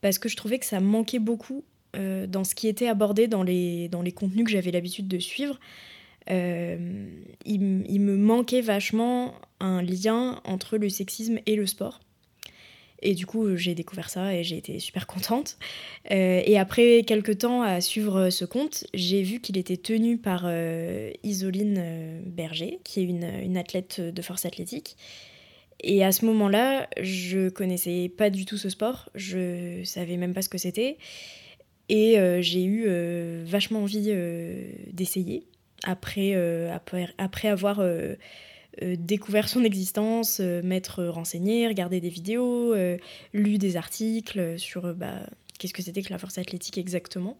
parce 0.00 0.18
que 0.18 0.28
je 0.28 0.36
trouvais 0.36 0.58
que 0.58 0.66
ça 0.66 0.80
manquait 0.80 1.18
beaucoup 1.18 1.64
dans 1.94 2.44
ce 2.44 2.54
qui 2.54 2.68
était 2.68 2.86
abordé 2.86 3.26
dans 3.26 3.42
les, 3.42 3.88
dans 3.88 4.02
les 4.02 4.12
contenus 4.12 4.44
que 4.44 4.52
j'avais 4.52 4.70
l'habitude 4.70 5.08
de 5.08 5.18
suivre. 5.18 5.58
Il, 6.28 7.58
me 7.58 8.16
manquait 8.16 8.60
vachement 8.60 9.34
un 9.58 9.82
lien 9.82 10.40
entre 10.44 10.76
le 10.76 10.90
sexisme 10.90 11.40
et 11.46 11.56
le 11.56 11.66
sport. 11.66 11.98
Et 13.00 13.14
du 13.14 13.26
coup, 13.26 13.56
j'ai 13.56 13.74
découvert 13.74 14.10
ça 14.10 14.34
et 14.34 14.42
j'ai 14.42 14.56
été 14.56 14.78
super 14.78 15.06
contente. 15.06 15.56
Euh, 16.10 16.42
et 16.44 16.58
après 16.58 17.04
quelques 17.06 17.38
temps 17.38 17.62
à 17.62 17.80
suivre 17.80 18.30
ce 18.30 18.44
compte, 18.44 18.86
j'ai 18.94 19.22
vu 19.22 19.40
qu'il 19.40 19.56
était 19.56 19.76
tenu 19.76 20.18
par 20.18 20.42
euh, 20.44 21.12
Isoline 21.22 21.76
euh, 21.78 22.20
Berger, 22.24 22.80
qui 22.84 23.00
est 23.00 23.04
une, 23.04 23.24
une, 23.24 23.56
athlète 23.56 24.00
de 24.00 24.22
force 24.22 24.46
athlétique. 24.46 24.96
Et 25.80 26.04
à 26.04 26.10
ce 26.10 26.24
moment-là, 26.24 26.88
je 27.00 27.50
connaissais 27.50 28.08
pas 28.08 28.30
du 28.30 28.44
tout 28.44 28.56
ce 28.56 28.68
sport, 28.68 29.10
je 29.14 29.84
savais 29.84 30.16
même 30.16 30.34
pas 30.34 30.42
ce 30.42 30.48
que 30.48 30.58
c'était. 30.58 30.98
Et 31.88 32.16
j'ai 32.42 32.64
eu 32.64 32.86
vachement 33.44 33.84
envie 33.84 34.12
d'essayer 34.92 35.44
après, 35.84 36.34
après, 36.70 37.08
après, 37.16 37.48
avoir 37.48 37.80
euh, 38.82 38.96
découvert 38.98 39.48
son 39.48 39.64
existence, 39.64 40.38
euh, 40.40 40.62
m'être 40.62 41.04
renseigné, 41.04 41.66
regardé 41.66 42.00
des 42.00 42.10
vidéos, 42.10 42.74
euh, 42.74 42.96
lu 43.32 43.58
des 43.58 43.76
articles 43.76 44.58
sur 44.58 44.94
bah, 44.94 45.20
qu'est-ce 45.58 45.74
que 45.74 45.82
c'était 45.82 46.02
que 46.02 46.10
la 46.12 46.18
force 46.18 46.38
athlétique 46.38 46.78
exactement. 46.78 47.38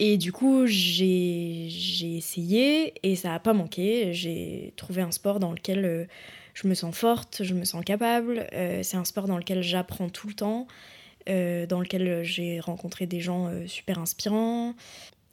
Et 0.00 0.16
du 0.16 0.32
coup, 0.32 0.66
j'ai 0.66 1.66
essayé 2.16 2.94
et 3.02 3.16
ça 3.16 3.30
n'a 3.30 3.40
pas 3.40 3.52
manqué. 3.52 4.12
J'ai 4.12 4.72
trouvé 4.76 5.02
un 5.02 5.10
sport 5.10 5.40
dans 5.40 5.52
lequel 5.52 6.08
je 6.54 6.68
me 6.68 6.74
sens 6.74 6.94
forte, 6.96 7.42
je 7.42 7.52
me 7.52 7.64
sens 7.64 7.84
capable. 7.84 8.46
C'est 8.52 8.96
un 8.96 9.04
sport 9.04 9.26
dans 9.26 9.36
lequel 9.36 9.60
j'apprends 9.60 10.08
tout 10.08 10.28
le 10.28 10.34
temps, 10.34 10.68
dans 11.26 11.80
lequel 11.80 12.22
j'ai 12.22 12.60
rencontré 12.60 13.06
des 13.06 13.18
gens 13.18 13.50
super 13.66 13.98
inspirants 13.98 14.76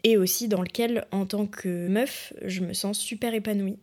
et 0.04 0.18
aussi 0.18 0.48
dans 0.48 0.64
lequel, 0.64 1.06
en 1.12 1.28
tant 1.28 1.46
que 1.46 1.88
meuf, 1.88 2.34
je 2.44 2.62
me 2.62 2.74
sens 2.74 2.98
super 2.98 3.36
épanouie. 3.36 3.78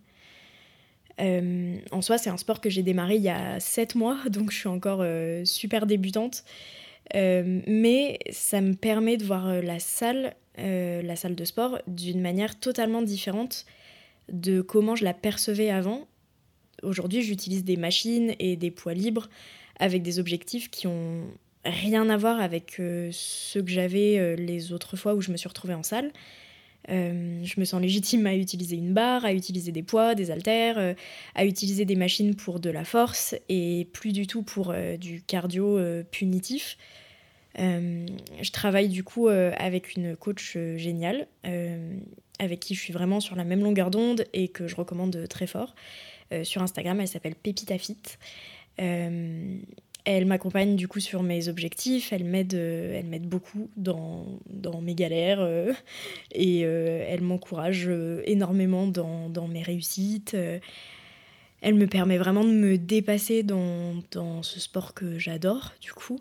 Euh, 1.22 1.76
en 1.92 2.02
soi, 2.02 2.18
c'est 2.18 2.30
un 2.30 2.36
sport 2.36 2.60
que 2.60 2.70
j'ai 2.70 2.82
démarré 2.82 3.16
il 3.16 3.22
y 3.22 3.28
a 3.28 3.60
7 3.60 3.94
mois, 3.94 4.18
donc 4.30 4.50
je 4.50 4.58
suis 4.58 4.68
encore 4.68 5.00
euh, 5.02 5.44
super 5.44 5.86
débutante. 5.86 6.44
Euh, 7.14 7.60
mais 7.66 8.18
ça 8.30 8.60
me 8.60 8.74
permet 8.74 9.16
de 9.16 9.24
voir 9.24 9.62
la 9.62 9.78
salle, 9.78 10.34
la 10.56 11.16
salle 11.16 11.34
de 11.34 11.44
sport, 11.44 11.80
d'une 11.86 12.20
manière 12.20 12.58
totalement 12.58 13.02
différente 13.02 13.66
de 14.32 14.60
comment 14.60 14.94
je 14.96 15.04
la 15.04 15.14
percevais 15.14 15.70
avant. 15.70 16.06
Aujourd'hui, 16.82 17.22
j'utilise 17.22 17.64
des 17.64 17.76
machines 17.76 18.34
et 18.38 18.56
des 18.56 18.70
poids 18.70 18.94
libres 18.94 19.28
avec 19.78 20.02
des 20.02 20.18
objectifs 20.18 20.70
qui 20.70 20.86
ont 20.86 21.26
rien 21.64 22.08
à 22.08 22.16
voir 22.16 22.40
avec 22.40 22.80
ceux 23.12 23.62
que 23.62 23.70
j'avais 23.70 24.36
les 24.36 24.72
autres 24.72 24.96
fois 24.96 25.14
où 25.14 25.20
je 25.20 25.32
me 25.32 25.36
suis 25.36 25.48
retrouvée 25.48 25.74
en 25.74 25.82
salle. 25.82 26.12
Euh, 26.90 27.40
je 27.44 27.60
me 27.60 27.64
sens 27.64 27.80
légitime 27.80 28.26
à 28.26 28.34
utiliser 28.34 28.76
une 28.76 28.92
barre, 28.92 29.24
à 29.24 29.32
utiliser 29.32 29.72
des 29.72 29.82
poids, 29.82 30.14
des 30.14 30.30
haltères, 30.30 30.78
euh, 30.78 30.94
à 31.34 31.44
utiliser 31.44 31.84
des 31.84 31.96
machines 31.96 32.34
pour 32.34 32.60
de 32.60 32.70
la 32.70 32.84
force 32.84 33.34
et 33.48 33.86
plus 33.92 34.12
du 34.12 34.26
tout 34.26 34.42
pour 34.42 34.70
euh, 34.70 34.96
du 34.96 35.22
cardio 35.22 35.78
punitif. 36.10 36.76
Je 37.56 38.50
travaille 38.50 38.88
du 38.88 39.04
coup 39.04 39.28
avec 39.28 39.94
une 39.94 40.16
coach 40.16 40.56
géniale, 40.76 41.26
avec 42.38 42.60
qui 42.60 42.74
je 42.74 42.80
suis 42.80 42.94
vraiment 42.94 43.20
sur 43.20 43.36
la 43.36 43.44
même 43.44 43.62
longueur 43.62 43.90
d'onde 43.90 44.24
et 44.32 44.48
que 44.48 44.66
je 44.66 44.74
recommande 44.74 45.28
très 45.28 45.46
fort. 45.46 45.74
sur 46.44 46.62
Instagram, 46.62 46.98
elle 46.98 47.08
s'appelle 47.08 47.34
Pépita 47.34 47.76
Fit. 47.76 47.98
Elle 50.04 50.26
m'accompagne 50.26 50.74
du 50.74 50.88
coup 50.88 50.98
sur 50.98 51.22
mes 51.22 51.48
objectifs, 51.48 52.12
elle 52.12 52.24
m'aide, 52.24 52.54
euh, 52.54 52.98
elle 52.98 53.06
m'aide 53.06 53.28
beaucoup 53.28 53.70
dans, 53.76 54.26
dans 54.50 54.80
mes 54.80 54.96
galères 54.96 55.40
euh, 55.40 55.72
et 56.32 56.62
euh, 56.64 57.04
elle 57.08 57.20
m'encourage 57.20 57.88
énormément 58.24 58.88
dans, 58.88 59.28
dans, 59.28 59.46
mes 59.46 59.62
réussites. 59.62 60.36
Elle 61.60 61.74
me 61.74 61.86
permet 61.86 62.18
vraiment 62.18 62.42
de 62.42 62.50
me 62.50 62.78
dépasser 62.78 63.44
dans, 63.44 63.94
dans 64.10 64.42
ce 64.42 64.58
sport 64.58 64.92
que 64.94 65.18
j'adore 65.18 65.72
du 65.80 65.92
coup. 65.92 66.18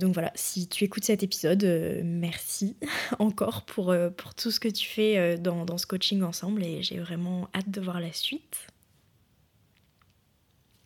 Donc 0.00 0.12
voilà, 0.12 0.30
si 0.34 0.68
tu 0.68 0.84
écoutes 0.84 1.04
cet 1.04 1.22
épisode, 1.22 1.64
merci 2.04 2.76
encore 3.18 3.62
pour, 3.62 3.94
pour 4.14 4.34
tout 4.34 4.50
ce 4.50 4.60
que 4.60 4.68
tu 4.68 4.86
fais 4.86 5.38
dans, 5.38 5.64
dans 5.64 5.78
ce 5.78 5.86
coaching 5.86 6.22
ensemble 6.22 6.62
et 6.62 6.82
j'ai 6.82 6.98
vraiment 6.98 7.48
hâte 7.54 7.70
de 7.70 7.80
voir 7.80 7.98
la 7.98 8.12
suite. 8.12 8.66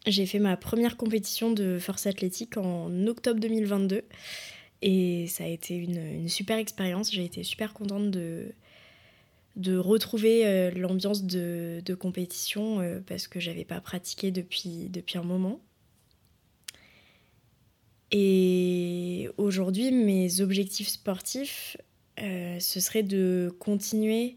J'ai 0.07 0.27
fait 0.27 0.39
ma 0.39 0.57
première 0.57 0.97
compétition 0.97 1.51
de 1.51 1.79
force 1.79 2.07
athlétique 2.07 2.57
en 2.57 3.07
octobre 3.07 3.41
2022 3.41 4.03
et 4.83 5.27
ça 5.29 5.45
a 5.45 5.47
été 5.47 5.77
une, 5.77 6.29
super 6.29 6.59
expérience. 6.59 7.11
J'ai 7.11 7.25
été 7.25 7.43
super 7.43 7.73
contente 7.73 8.11
de, 8.11 8.53
de 9.57 9.77
retrouver 9.79 10.47
euh, 10.47 10.71
l'ambiance 10.73 11.25
de, 11.25 11.81
de, 11.85 11.95
compétition 11.95 12.81
euh, 12.81 13.01
parce 13.07 13.29
que 13.29 13.41
j'avais 13.41 13.65
pas 13.65 13.81
pratiqué 13.81 14.31
depuis, 14.31 14.91
depuis 14.91 15.17
un 15.17 15.23
moment. 15.23 15.61
Et 18.11 19.29
aujourd'hui, 19.39 19.91
mes 19.91 20.41
objectifs 20.41 20.89
sportifs, 20.89 21.77
euh, 22.21 22.61
ce 22.61 22.79
serait 22.79 23.03
de 23.03 23.53
continuer 23.59 24.37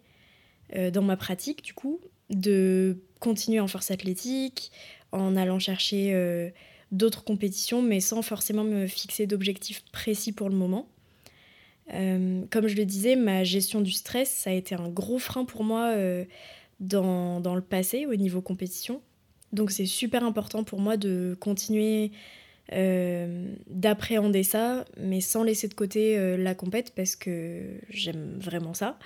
euh, 0.75 0.89
dans 0.89 1.03
ma 1.03 1.15
pratique, 1.15 1.63
du 1.63 1.74
coup, 1.74 2.01
de 2.29 2.97
continuer 3.19 3.59
en 3.59 3.67
force 3.67 3.91
athlétique, 3.91 4.71
en 5.17 5.36
allant 5.36 5.59
chercher 5.59 6.13
euh, 6.13 6.50
d'autres 6.91 7.24
compétitions, 7.24 7.81
mais 7.81 8.00
sans 8.00 8.21
forcément 8.21 8.63
me 8.63 8.88
fixer 8.88 9.27
d'objectifs 9.27 9.83
précis 9.91 10.31
pour 10.31 10.50
le 10.50 10.55
moment. 10.55 10.88
Euh, 11.93 12.43
comme 12.50 12.67
je 12.67 12.75
le 12.75 12.86
disais, 12.86 13.15
ma 13.15 13.43
gestion 13.43 13.81
du 13.81 13.91
stress, 13.91 14.29
ça 14.29 14.50
a 14.50 14.53
été 14.53 14.75
un 14.75 14.89
gros 14.89 15.19
frein 15.19 15.45
pour 15.45 15.63
moi 15.63 15.91
euh, 15.95 16.25
dans, 16.79 17.39
dans, 17.39 17.55
le 17.55 17.62
passé 17.62 18.05
au 18.05 18.15
niveau 18.15 18.41
compétition. 18.41 19.01
Donc 19.53 19.71
c'est 19.71 19.86
super 19.86 20.24
important 20.24 20.63
pour 20.63 20.79
moi 20.79 20.97
de 20.97 21.38
continuer 21.39 22.12
d'appréhender 23.69 24.43
ça, 24.43 24.83
mais 24.97 25.21
sans 25.21 25.41
laisser 25.41 25.69
de 25.69 25.74
côté 25.74 26.36
la 26.36 26.53
compète 26.53 26.93
parce 26.93 27.15
que 27.15 27.63
j'aime 27.89 28.38
vraiment 28.41 28.74
ça. 28.74 29.00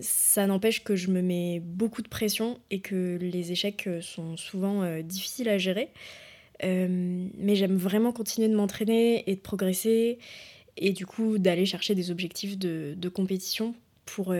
Ça 0.00 0.46
n'empêche 0.46 0.84
que 0.84 0.96
je 0.96 1.10
me 1.10 1.22
mets 1.22 1.60
beaucoup 1.60 2.02
de 2.02 2.08
pression 2.08 2.58
et 2.70 2.80
que 2.80 3.18
les 3.20 3.52
échecs 3.52 3.88
sont 4.00 4.36
souvent 4.36 5.00
difficiles 5.02 5.48
à 5.48 5.58
gérer. 5.58 5.88
mais 6.62 7.54
j'aime 7.54 7.76
vraiment 7.76 8.12
continuer 8.12 8.48
de 8.48 8.54
m'entraîner 8.54 9.28
et 9.30 9.36
de 9.36 9.40
progresser 9.40 10.18
et 10.76 10.92
du 10.92 11.06
coup 11.06 11.38
d'aller 11.38 11.66
chercher 11.66 11.94
des 11.94 12.10
objectifs 12.10 12.58
de, 12.58 13.08
compétition 13.08 13.74
pour, 14.04 14.34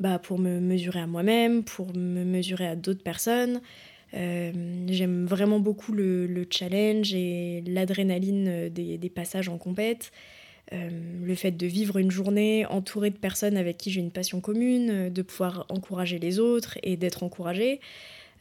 bah, 0.00 0.18
pour 0.18 0.38
me 0.38 0.60
mesurer 0.60 1.00
à 1.00 1.06
moi-même, 1.06 1.62
pour 1.64 1.94
me 1.96 2.24
mesurer 2.24 2.66
à 2.66 2.76
d'autres 2.76 3.02
personnes. 3.02 3.60
Euh, 4.14 4.52
j'aime 4.88 5.26
vraiment 5.26 5.60
beaucoup 5.60 5.92
le, 5.92 6.26
le, 6.26 6.46
challenge 6.48 7.12
et 7.14 7.62
l'adrénaline 7.66 8.68
des, 8.70 8.96
des, 8.96 9.10
passages 9.10 9.48
en 9.48 9.58
compète. 9.58 10.12
Euh, 10.72 10.90
le 11.22 11.34
fait 11.34 11.52
de 11.52 11.66
vivre 11.66 11.96
une 11.96 12.10
journée 12.10 12.66
entourée 12.66 13.10
de 13.10 13.16
personnes 13.16 13.56
avec 13.56 13.78
qui 13.78 13.90
j'ai 13.90 14.00
une 14.00 14.10
passion 14.10 14.40
commune, 14.40 15.08
de 15.08 15.22
pouvoir 15.22 15.64
encourager 15.70 16.18
les 16.18 16.38
autres 16.38 16.78
et 16.82 16.96
d'être 16.96 17.22
encouragée, 17.22 17.80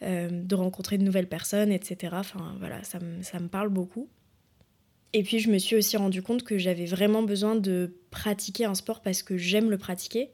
euh, 0.02 0.28
de 0.32 0.56
rencontrer 0.56 0.98
de 0.98 1.04
nouvelles 1.04 1.28
personnes, 1.28 1.72
etc. 1.72 2.16
Enfin 2.18 2.56
voilà, 2.60 2.84
ça 2.84 3.00
ça 3.22 3.40
me 3.40 3.48
parle 3.48 3.70
beaucoup. 3.70 4.10
Et 5.14 5.24
puis 5.24 5.40
je 5.40 5.50
me 5.50 5.58
suis 5.58 5.76
aussi 5.76 5.96
rendu 5.96 6.22
compte 6.22 6.44
que 6.44 6.58
j'avais 6.58 6.86
vraiment 6.86 7.24
besoin 7.24 7.56
de 7.56 7.96
pratiquer 8.12 8.66
un 8.66 8.76
sport 8.76 9.02
parce 9.02 9.24
que 9.24 9.38
j'aime 9.38 9.70
le 9.70 9.78
pratiquer 9.78 10.30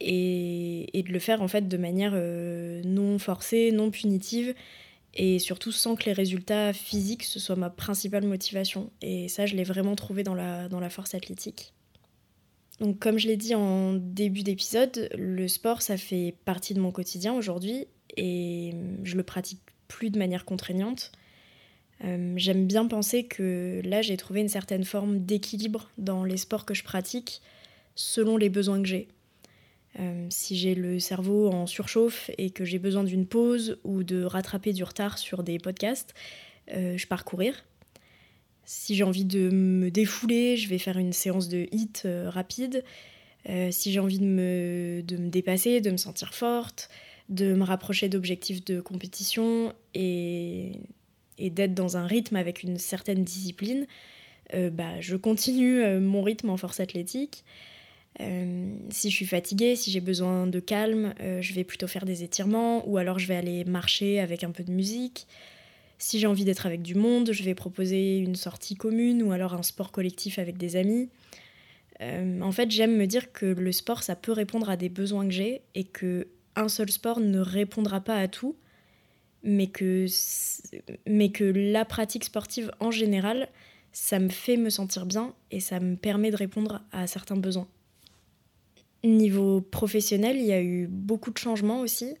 et, 0.00 1.02
de 1.06 1.12
le 1.12 1.18
faire 1.18 1.42
en 1.42 1.48
fait 1.48 1.68
de 1.68 1.76
manière 1.76 2.12
euh, 2.14 2.82
non 2.84 3.18
forcée, 3.18 3.72
non 3.72 3.90
punitive 3.90 4.54
et 5.14 5.38
surtout 5.38 5.72
sans 5.72 5.96
que 5.96 6.04
les 6.04 6.12
résultats 6.12 6.72
physiques 6.72 7.22
ce 7.24 7.38
soit 7.38 7.56
ma 7.56 7.70
principale 7.70 8.26
motivation. 8.26 8.90
Et 9.00 9.28
ça, 9.28 9.46
je 9.46 9.54
l'ai 9.54 9.64
vraiment 9.64 9.96
trouvé 9.96 10.22
dans 10.22 10.34
la, 10.34 10.68
dans 10.68 10.80
la 10.80 10.90
force 10.90 11.14
athlétique. 11.14 11.72
Donc 12.80 12.98
comme 12.98 13.18
je 13.18 13.28
l'ai 13.28 13.36
dit 13.36 13.54
en 13.54 13.92
début 13.94 14.42
d'épisode, 14.42 15.08
le 15.16 15.46
sport, 15.46 15.82
ça 15.82 15.96
fait 15.96 16.34
partie 16.44 16.74
de 16.74 16.80
mon 16.80 16.90
quotidien 16.90 17.32
aujourd'hui 17.32 17.86
et 18.16 18.74
je 19.04 19.16
le 19.16 19.22
pratique 19.22 19.60
plus 19.86 20.10
de 20.10 20.18
manière 20.18 20.44
contraignante. 20.44 21.12
Euh, 22.02 22.34
j'aime 22.36 22.66
bien 22.66 22.86
penser 22.86 23.24
que 23.24 23.80
là, 23.84 24.02
j'ai 24.02 24.16
trouvé 24.16 24.40
une 24.40 24.48
certaine 24.48 24.84
forme 24.84 25.20
d'équilibre 25.24 25.90
dans 25.98 26.24
les 26.24 26.36
sports 26.36 26.64
que 26.64 26.74
je 26.74 26.82
pratique 26.82 27.40
selon 27.94 28.36
les 28.36 28.48
besoins 28.48 28.82
que 28.82 28.88
j'ai. 28.88 29.08
Euh, 30.00 30.26
si 30.28 30.56
j'ai 30.56 30.74
le 30.74 30.98
cerveau 30.98 31.48
en 31.48 31.66
surchauffe 31.66 32.30
et 32.36 32.50
que 32.50 32.64
j'ai 32.64 32.78
besoin 32.78 33.04
d'une 33.04 33.26
pause 33.26 33.78
ou 33.84 34.02
de 34.02 34.24
rattraper 34.24 34.72
du 34.72 34.82
retard 34.82 35.18
sur 35.18 35.42
des 35.42 35.58
podcasts, 35.58 36.14
euh, 36.72 36.96
je 36.96 37.06
pars 37.06 37.24
courir. 37.24 37.64
Si 38.64 38.94
j'ai 38.94 39.04
envie 39.04 39.24
de 39.24 39.50
me 39.50 39.90
défouler, 39.90 40.56
je 40.56 40.68
vais 40.68 40.78
faire 40.78 40.98
une 40.98 41.12
séance 41.12 41.48
de 41.48 41.68
hit 41.70 42.02
euh, 42.06 42.30
rapide. 42.30 42.82
si 43.70 43.92
j'ai 43.92 44.00
envie 44.00 44.18
de 44.18 44.24
me, 44.24 45.02
de 45.02 45.16
me 45.16 45.28
dépasser, 45.28 45.80
de 45.80 45.90
me 45.90 45.98
sentir 45.98 46.34
forte, 46.34 46.88
de 47.28 47.54
me 47.54 47.62
rapprocher 47.62 48.08
d'objectifs 48.08 48.64
de 48.64 48.80
compétition 48.80 49.74
et, 49.92 50.72
et 51.38 51.50
d'être 51.50 51.74
dans 51.74 51.96
un 51.98 52.06
rythme 52.06 52.36
avec 52.36 52.62
une 52.62 52.78
certaine 52.78 53.22
discipline, 53.22 53.86
bah, 54.72 55.00
je 55.00 55.16
continue 55.16 55.84
mon 56.00 56.22
rythme 56.22 56.48
en 56.48 56.56
force 56.56 56.80
athlétique. 56.80 57.44
Euh, 58.20 58.76
si 58.90 59.10
je 59.10 59.16
suis 59.16 59.26
fatiguée, 59.26 59.74
si 59.76 59.90
j'ai 59.90 60.00
besoin 60.00 60.46
de 60.46 60.60
calme, 60.60 61.14
euh, 61.20 61.42
je 61.42 61.52
vais 61.52 61.64
plutôt 61.64 61.88
faire 61.88 62.04
des 62.04 62.22
étirements 62.22 62.88
ou 62.88 62.96
alors 62.96 63.18
je 63.18 63.26
vais 63.26 63.34
aller 63.34 63.64
marcher 63.64 64.20
avec 64.20 64.44
un 64.44 64.50
peu 64.50 64.62
de 64.62 64.70
musique. 64.70 65.26
Si 65.98 66.18
j'ai 66.18 66.26
envie 66.26 66.44
d'être 66.44 66.66
avec 66.66 66.82
du 66.82 66.94
monde, 66.94 67.32
je 67.32 67.42
vais 67.42 67.54
proposer 67.54 68.18
une 68.18 68.36
sortie 68.36 68.76
commune 68.76 69.22
ou 69.22 69.32
alors 69.32 69.54
un 69.54 69.62
sport 69.62 69.90
collectif 69.90 70.38
avec 70.38 70.56
des 70.58 70.76
amis. 70.76 71.08
Euh, 72.00 72.40
en 72.40 72.52
fait, 72.52 72.70
j'aime 72.70 72.96
me 72.96 73.06
dire 73.06 73.32
que 73.32 73.46
le 73.46 73.72
sport, 73.72 74.02
ça 74.02 74.16
peut 74.16 74.32
répondre 74.32 74.68
à 74.68 74.76
des 74.76 74.88
besoins 74.88 75.24
que 75.24 75.32
j'ai 75.32 75.62
et 75.74 75.84
que 75.84 76.28
un 76.56 76.68
seul 76.68 76.90
sport 76.90 77.20
ne 77.20 77.40
répondra 77.40 78.00
pas 78.00 78.16
à 78.16 78.28
tout, 78.28 78.56
mais 79.42 79.66
que, 79.66 80.06
mais 81.08 81.30
que 81.30 81.44
la 81.44 81.84
pratique 81.84 82.24
sportive 82.24 82.70
en 82.80 82.90
général, 82.90 83.48
ça 83.92 84.18
me 84.18 84.28
fait 84.28 84.56
me 84.56 84.70
sentir 84.70 85.06
bien 85.06 85.34
et 85.50 85.60
ça 85.60 85.80
me 85.80 85.96
permet 85.96 86.30
de 86.30 86.36
répondre 86.36 86.82
à 86.92 87.06
certains 87.06 87.36
besoins. 87.36 87.68
Niveau 89.04 89.60
professionnel, 89.60 90.36
il 90.38 90.46
y 90.46 90.52
a 90.52 90.62
eu 90.62 90.86
beaucoup 90.86 91.30
de 91.30 91.36
changements 91.36 91.80
aussi. 91.80 92.14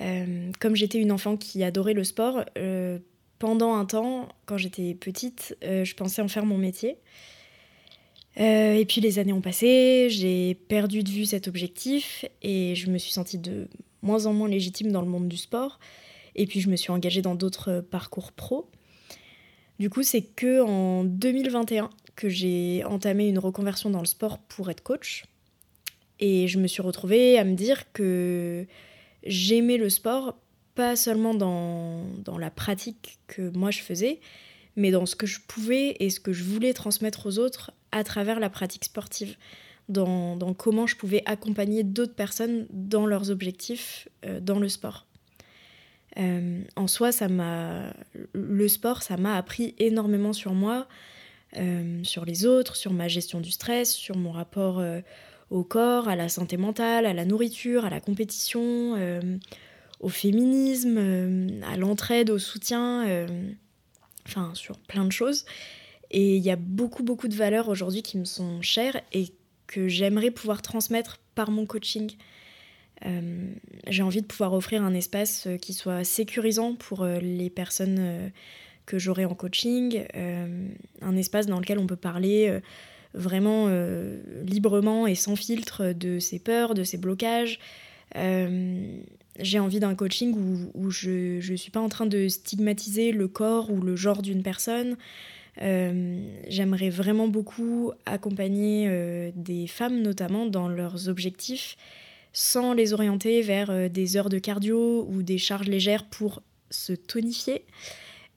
Euh, 0.00 0.50
comme 0.58 0.74
j'étais 0.74 0.98
une 0.98 1.12
enfant 1.12 1.36
qui 1.36 1.62
adorait 1.62 1.94
le 1.94 2.02
sport, 2.02 2.44
euh, 2.58 2.98
pendant 3.38 3.74
un 3.74 3.84
temps, 3.84 4.28
quand 4.46 4.56
j'étais 4.56 4.94
petite, 4.94 5.56
euh, 5.62 5.84
je 5.84 5.94
pensais 5.94 6.20
en 6.20 6.26
faire 6.26 6.46
mon 6.46 6.58
métier. 6.58 6.96
et 8.36 8.84
puis 8.88 9.00
les 9.00 9.20
années 9.20 9.32
ont 9.32 9.40
passé, 9.40 10.08
j'ai 10.10 10.54
perdu 10.66 11.04
de 11.04 11.10
vue 11.10 11.24
cet 11.24 11.46
objectif 11.46 12.24
et 12.42 12.74
je 12.74 12.90
me 12.90 12.98
suis 12.98 13.12
sentie 13.12 13.38
de 13.38 13.68
moins 14.02 14.26
en 14.26 14.32
moins 14.32 14.48
légitime 14.48 14.90
dans 14.90 15.02
le 15.02 15.08
monde 15.08 15.28
du 15.28 15.36
sport. 15.36 15.78
Et 16.34 16.46
puis 16.46 16.60
je 16.60 16.68
me 16.68 16.74
suis 16.74 16.90
engagée 16.90 17.22
dans 17.22 17.36
d'autres 17.36 17.80
parcours 17.80 18.32
pro. 18.32 18.68
Du 19.78 19.90
coup, 19.90 20.02
c'est 20.02 20.22
que 20.22 20.62
en 20.62 21.04
2021 21.04 21.90
que 22.16 22.28
j'ai 22.28 22.82
entamé 22.84 23.28
une 23.28 23.38
reconversion 23.38 23.90
dans 23.90 24.00
le 24.00 24.06
sport 24.06 24.38
pour 24.38 24.70
être 24.70 24.82
coach. 24.82 25.24
Et 26.20 26.48
je 26.48 26.58
me 26.58 26.66
suis 26.66 26.82
retrouvée 26.82 27.38
à 27.38 27.44
me 27.44 27.54
dire 27.54 27.92
que 27.92 28.66
j'aimais 29.24 29.76
le 29.76 29.90
sport, 29.90 30.36
pas 30.74 30.96
seulement 30.96 31.34
dans, 31.34 32.04
dans, 32.24 32.38
la 32.38 32.50
pratique 32.50 33.18
que 33.26 33.50
moi 33.56 33.70
je 33.70 33.80
faisais, 33.80 34.20
mais 34.76 34.90
dans 34.90 35.06
ce 35.06 35.16
que 35.16 35.26
je 35.26 35.40
pouvais 35.46 35.96
et 36.00 36.10
ce 36.10 36.20
que 36.20 36.32
je 36.32 36.44
voulais 36.44 36.72
transmettre 36.72 37.26
aux 37.26 37.38
autres 37.38 37.72
à 37.92 38.04
travers 38.04 38.40
la 38.40 38.50
pratique 38.50 38.84
sportive, 38.84 39.36
dans, 39.88 40.36
dans 40.36 40.54
comment 40.54 40.86
je 40.86 40.96
pouvais 40.96 41.22
accompagner 41.26 41.82
d'autres 41.82 42.14
personnes 42.14 42.66
dans 42.70 43.06
leurs 43.06 43.30
objectifs 43.30 44.08
euh, 44.24 44.40
dans 44.40 44.58
le 44.58 44.68
sport. 44.68 45.06
Euh, 46.16 46.62
en 46.76 46.86
soi, 46.86 47.12
ça 47.12 47.26
le 48.32 48.68
sport, 48.68 49.02
ça 49.02 49.16
m'a 49.16 49.36
appris 49.36 49.74
énormément 49.78 50.32
sur 50.32 50.54
moi, 50.54 50.86
euh, 51.56 52.02
sur 52.04 52.24
les 52.24 52.46
autres, 52.46 52.76
sur 52.76 52.92
ma 52.92 53.08
gestion 53.08 53.40
du 53.40 53.50
stress, 53.50 53.92
sur 53.92 54.16
mon 54.16 54.30
rapport 54.30 54.82
au 55.50 55.64
corps, 55.64 56.08
à 56.08 56.16
la 56.16 56.28
santé 56.28 56.56
mentale, 56.56 57.06
à 57.06 57.12
la 57.12 57.24
nourriture, 57.24 57.84
à 57.84 57.90
la 57.90 58.00
compétition, 58.00 58.94
euh, 58.96 59.20
au 60.00 60.08
féminisme, 60.08 60.96
euh, 60.98 61.60
à 61.62 61.76
l'entraide, 61.76 62.30
au 62.30 62.38
soutien, 62.38 63.06
euh, 63.06 63.26
enfin 64.26 64.52
sur 64.54 64.78
plein 64.78 65.04
de 65.04 65.12
choses. 65.12 65.44
Et 66.10 66.36
il 66.36 66.42
y 66.42 66.50
a 66.50 66.56
beaucoup 66.56 67.02
beaucoup 67.02 67.28
de 67.28 67.34
valeurs 67.34 67.68
aujourd'hui 67.68 68.02
qui 68.02 68.18
me 68.18 68.24
sont 68.24 68.62
chères 68.62 69.00
et 69.12 69.28
que 69.66 69.88
j'aimerais 69.88 70.30
pouvoir 70.30 70.62
transmettre 70.62 71.18
par 71.34 71.50
mon 71.50 71.66
coaching. 71.66 72.12
J'ai 73.88 74.02
envie 74.02 74.22
de 74.22 74.26
pouvoir 74.26 74.54
offrir 74.54 74.82
un 74.82 74.94
espace 74.94 75.46
qui 75.60 75.74
soit 75.74 76.04
sécurisant 76.04 76.74
pour 76.74 77.04
les 77.04 77.50
personnes 77.50 78.32
que 78.86 78.98
j'aurai 78.98 79.26
en 79.26 79.34
coaching, 79.34 80.04
un 80.14 81.16
espace 81.16 81.46
dans 81.46 81.60
lequel 81.60 81.78
on 81.78 81.86
peut 81.86 81.96
parler 81.96 82.60
vraiment 83.14 83.66
euh, 83.68 84.20
librement 84.44 85.06
et 85.06 85.14
sans 85.14 85.36
filtre 85.36 85.92
de 85.92 86.18
ses 86.18 86.38
peurs, 86.38 86.74
de 86.74 86.84
ses 86.84 86.98
blocages. 86.98 87.58
Euh, 88.16 88.98
j'ai 89.38 89.58
envie 89.58 89.80
d'un 89.80 89.94
coaching 89.94 90.34
où, 90.34 90.70
où 90.74 90.90
je 90.90 91.50
ne 91.50 91.56
suis 91.56 91.70
pas 91.70 91.80
en 91.80 91.88
train 91.88 92.06
de 92.06 92.28
stigmatiser 92.28 93.12
le 93.12 93.28
corps 93.28 93.70
ou 93.70 93.80
le 93.80 93.96
genre 93.96 94.22
d'une 94.22 94.42
personne. 94.42 94.96
Euh, 95.62 96.18
j'aimerais 96.48 96.90
vraiment 96.90 97.28
beaucoup 97.28 97.92
accompagner 98.06 99.32
des 99.36 99.66
femmes 99.66 100.02
notamment 100.02 100.46
dans 100.46 100.68
leurs 100.68 101.08
objectifs 101.08 101.76
sans 102.32 102.72
les 102.72 102.92
orienter 102.92 103.42
vers 103.42 103.88
des 103.88 104.16
heures 104.16 104.28
de 104.28 104.40
cardio 104.40 105.06
ou 105.08 105.22
des 105.22 105.38
charges 105.38 105.68
légères 105.68 106.04
pour 106.04 106.42
se 106.70 106.92
tonifier. 106.92 107.64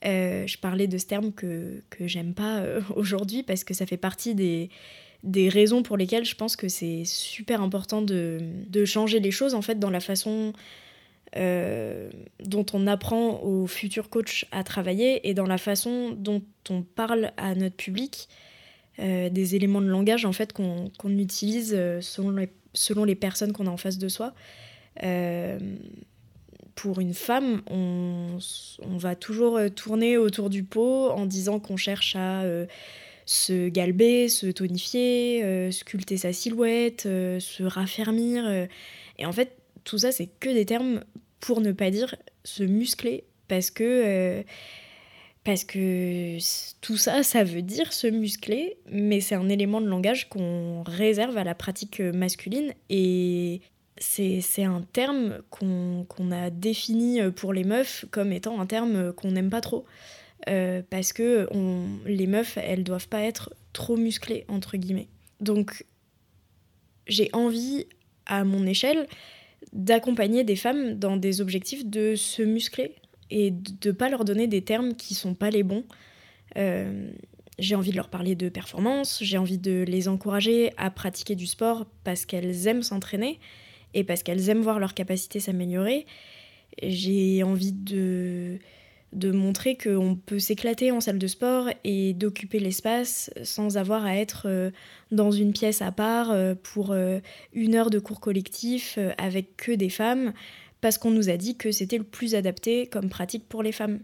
Euh, 0.06 0.46
je 0.46 0.58
parlais 0.58 0.88
de 0.88 0.98
ce 0.98 1.06
terme 1.06 1.32
que, 1.32 1.82
que 1.90 2.08
j'aime 2.08 2.34
pas 2.34 2.60
euh, 2.60 2.82
aujourd'hui 2.96 3.44
parce 3.44 3.64
que 3.64 3.74
ça 3.74 3.86
fait 3.86 3.98
partie 3.98 4.36
des, 4.36 4.70
des 5.24 5.50
raisons 5.50 5.82
pour 5.82 5.98
lesquelles 5.98 6.26
je 6.26 6.36
pense 6.36 6.56
que 6.56 6.68
c'est 6.68 7.04
super 7.06 7.62
important 7.62 8.02
de, 8.02 8.40
de, 8.68 8.86
changer 8.86 9.20
les 9.20 9.32
choses 9.32 9.56
en 9.56 9.62
fait 9.64 9.80
dans 9.80 9.90
la 9.90 10.00
façon 10.00 10.54
euh, 11.36 12.10
dont 12.44 12.66
on 12.74 12.86
apprend 12.86 13.42
aux 13.42 13.66
futurs 13.66 14.10
coachs 14.10 14.46
à 14.52 14.64
travailler 14.64 15.28
et 15.28 15.34
dans 15.34 15.48
la 15.48 15.58
façon 15.58 16.12
dont 16.12 16.44
on 16.70 16.84
parle 16.84 17.32
à 17.38 17.56
notre 17.56 17.76
public 17.76 18.30
des 19.00 19.56
éléments 19.56 19.82
de 19.82 19.86
langage 19.86 20.26
en 20.26 20.32
fait 20.32 20.54
qu'on 20.54 20.90
utilise 21.06 21.70
selon 22.02 22.32
les, 22.32 22.50
selon 22.74 23.04
les 23.04 23.14
personnes 23.14 23.54
qu'on 23.54 23.68
a 23.68 23.70
en 23.70 23.78
face 23.78 24.00
de 24.00 24.08
soi 24.08 24.34
pour 26.78 27.00
une 27.00 27.16
femme, 27.16 27.64
on, 27.70 28.38
va 28.98 29.16
toujours 29.16 29.58
euh, 29.58 29.68
tourner 29.68 30.16
autour 30.16 30.50
du 30.50 30.64
pot 30.64 31.10
en 31.10 31.26
disant 31.26 31.60
qu'on 31.60 31.76
cherche 31.76 32.16
à 32.16 32.44
euh, 32.44 32.68
se 33.26 33.68
galber, 33.68 34.30
se 34.30 34.46
tonifier, 34.46 35.44
euh, 35.44 35.72
sculpter 35.72 36.18
sa 36.18 36.32
silhouette, 36.32 37.02
se 37.02 37.64
raffermir. 37.64 38.48
et 39.18 39.26
en 39.26 39.32
fait, 39.32 39.58
tout 39.84 39.98
ça, 39.98 40.12
c'est 40.12 40.30
que 40.40 40.50
des 40.50 40.66
termes 40.66 41.04
pour 41.40 41.62
ne 41.62 41.72
pas 41.72 41.90
dire 41.90 42.16
se 42.44 42.64
muscler, 42.64 43.26
parce 43.48 43.72
que 43.72 44.44
Parce 45.44 45.64
que 45.64 46.38
tout 46.82 46.98
ça, 46.98 47.24
ça 47.24 47.44
veut 47.44 47.64
dire 47.64 47.92
se 47.92 48.08
muscler, 48.08 48.78
mais 48.92 49.20
c'est 49.22 49.36
un 49.36 49.50
élément 49.50 49.82
de 49.82 49.88
langage 49.88 50.30
qu'on 50.30 50.84
réserve 50.84 51.38
à 51.38 51.44
la 51.44 51.56
pratique 51.56 52.02
masculine 52.02 52.74
et 52.90 53.62
c'est 54.00 54.64
un 54.64 54.82
terme 54.94 55.40
qu'on 55.50 56.32
a 56.32 56.50
défini 56.50 57.20
pour 57.36 57.54
les 57.54 57.64
meufs 57.64 58.06
comme 58.12 58.32
étant 58.32 58.60
un 58.60 58.66
terme 58.66 59.14
qu'on 59.14 59.32
n'aime 59.32 59.50
pas 59.50 59.62
trop. 59.62 59.86
Euh, 60.50 60.82
parce 60.90 61.14
que 61.14 61.48
les 62.06 62.28
meufs, 62.28 62.58
elles 62.58 62.84
doivent 62.84 63.08
pas 63.08 63.22
être 63.22 63.54
trop 63.74 63.98
musclées, 63.98 64.46
entre 64.48 64.78
guillemets. 64.78 65.10
Donc, 65.42 65.86
j'ai 67.08 67.30
envie, 67.34 67.88
à 68.26 68.44
mon 68.44 68.66
échelle, 68.66 69.08
d'accompagner 69.74 70.44
des 70.44 70.56
femmes 70.56 70.96
dans 70.96 71.18
des 71.18 71.42
objectifs 71.42 71.86
de 71.86 72.16
se 72.16 72.42
muscler 72.42 72.96
et 73.30 73.52
de 73.52 73.92
pas 73.92 74.10
leur 74.10 74.24
donner 74.24 74.48
des 74.48 74.62
termes 74.62 74.94
qui 74.94 75.16
sont 75.16 75.34
pas 75.34 75.50
les 75.50 75.64
bons. 75.64 75.84
Euh, 76.56 77.12
j'ai 77.60 77.76
envie 77.76 77.92
de 77.92 77.98
leur 77.98 78.10
parler 78.10 78.36
de 78.36 78.50
performance, 78.50 79.20
j'ai 79.22 79.38
envie 79.38 79.58
de 79.58 79.84
les 79.86 80.08
encourager 80.08 80.72
à 80.78 80.92
pratiquer 80.92 81.36
du 81.36 81.48
sport 81.48 81.88
parce 82.04 82.26
qu'elles 82.26 82.68
aiment 82.68 82.84
s'entraîner 82.84 83.40
et 83.94 84.04
parce 84.04 84.24
qu'elles 84.24 84.50
aiment 84.50 84.62
voir 84.62 84.80
leur 84.80 84.94
capacité 84.94 85.40
s'améliorer. 85.40 86.06
J'ai 86.82 87.44
envie 87.44 87.72
de, 87.72 88.60
de 89.14 89.32
montrer 89.32 89.78
qu'on 89.78 90.16
peut 90.16 90.40
s'éclater 90.40 90.92
en 90.92 91.00
salle 91.00 91.18
de 91.18 91.28
sport 91.28 91.70
et 91.84 92.14
d'occuper 92.14 92.60
l'espace 92.60 93.32
sans 93.44 93.78
avoir 93.78 94.06
à 94.06 94.16
être 94.18 94.44
euh, 94.48 94.72
dans 95.12 95.32
une 95.32 95.54
pièce 95.54 95.82
à 95.82 95.92
part 95.92 96.32
euh, 96.32 96.56
pour 96.56 96.92
euh, 96.92 97.20
une 97.54 97.76
heure 97.76 97.90
de 97.90 98.00
cours 98.00 98.20
collectif 98.20 99.00
avec 99.18 99.56
que 99.58 99.72
des 99.72 99.90
femmes, 99.90 100.34
parce 100.82 100.98
qu'on 100.98 101.12
nous 101.12 101.30
a 101.30 101.38
dit 101.38 101.56
que 101.56 101.72
c'était 101.72 101.98
le 101.98 102.04
plus 102.04 102.36
adapté 102.36 102.88
comme 102.88 103.10
pratique 103.10 103.48
pour 103.48 103.64
les 103.64 103.72
femmes. 103.72 104.00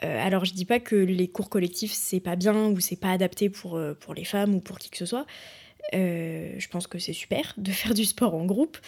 alors 0.00 0.44
je 0.44 0.52
dis 0.52 0.64
pas 0.64 0.80
que 0.80 0.96
les 0.96 1.28
cours 1.28 1.48
collectifs 1.48 1.92
c'est 1.92 2.20
pas 2.20 2.36
bien 2.36 2.66
ou 2.66 2.80
c'est 2.80 2.96
pas 2.96 3.12
adapté 3.12 3.48
pour, 3.48 3.80
pour 4.00 4.14
les 4.14 4.24
femmes 4.24 4.54
ou 4.54 4.60
pour 4.60 4.78
qui 4.78 4.90
que 4.90 4.98
ce 4.98 5.06
soit. 5.06 5.26
Je 5.92 6.68
pense 6.68 6.86
que 6.86 6.98
c'est 6.98 7.12
super 7.12 7.54
de 7.56 7.70
faire 7.70 7.94
du 7.94 8.04
sport 8.04 8.34
en 8.34 8.44
groupe. 8.44 8.78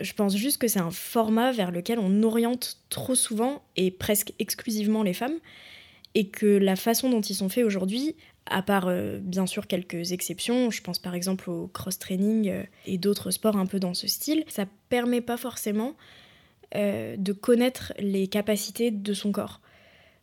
Je 0.00 0.14
pense 0.14 0.34
juste 0.34 0.58
que 0.58 0.66
c'est 0.66 0.80
un 0.80 0.90
format 0.90 1.52
vers 1.52 1.70
lequel 1.70 1.98
on 1.98 2.22
oriente 2.22 2.78
trop 2.88 3.14
souvent 3.14 3.62
et 3.76 3.90
presque 3.90 4.32
exclusivement 4.38 5.02
les 5.02 5.12
femmes, 5.12 5.38
et 6.14 6.28
que 6.28 6.46
la 6.46 6.76
façon 6.76 7.10
dont 7.10 7.20
ils 7.20 7.34
sont 7.34 7.48
faits 7.48 7.64
aujourd'hui, 7.64 8.16
à 8.46 8.62
part 8.62 8.88
euh, 8.88 9.18
bien 9.20 9.46
sûr 9.46 9.66
quelques 9.66 10.12
exceptions, 10.12 10.70
je 10.70 10.82
pense 10.82 10.98
par 10.98 11.14
exemple 11.14 11.50
au 11.50 11.68
cross-training 11.68 12.48
euh, 12.48 12.62
et 12.86 12.98
d'autres 12.98 13.30
sports 13.30 13.56
un 13.56 13.66
peu 13.66 13.78
dans 13.78 13.94
ce 13.94 14.08
style, 14.08 14.44
ça 14.48 14.64
permet 14.88 15.20
pas 15.20 15.36
forcément 15.36 15.94
euh, 16.74 17.16
de 17.16 17.32
connaître 17.32 17.92
les 17.98 18.26
capacités 18.26 18.90
de 18.90 19.14
son 19.14 19.32
corps. 19.32 19.60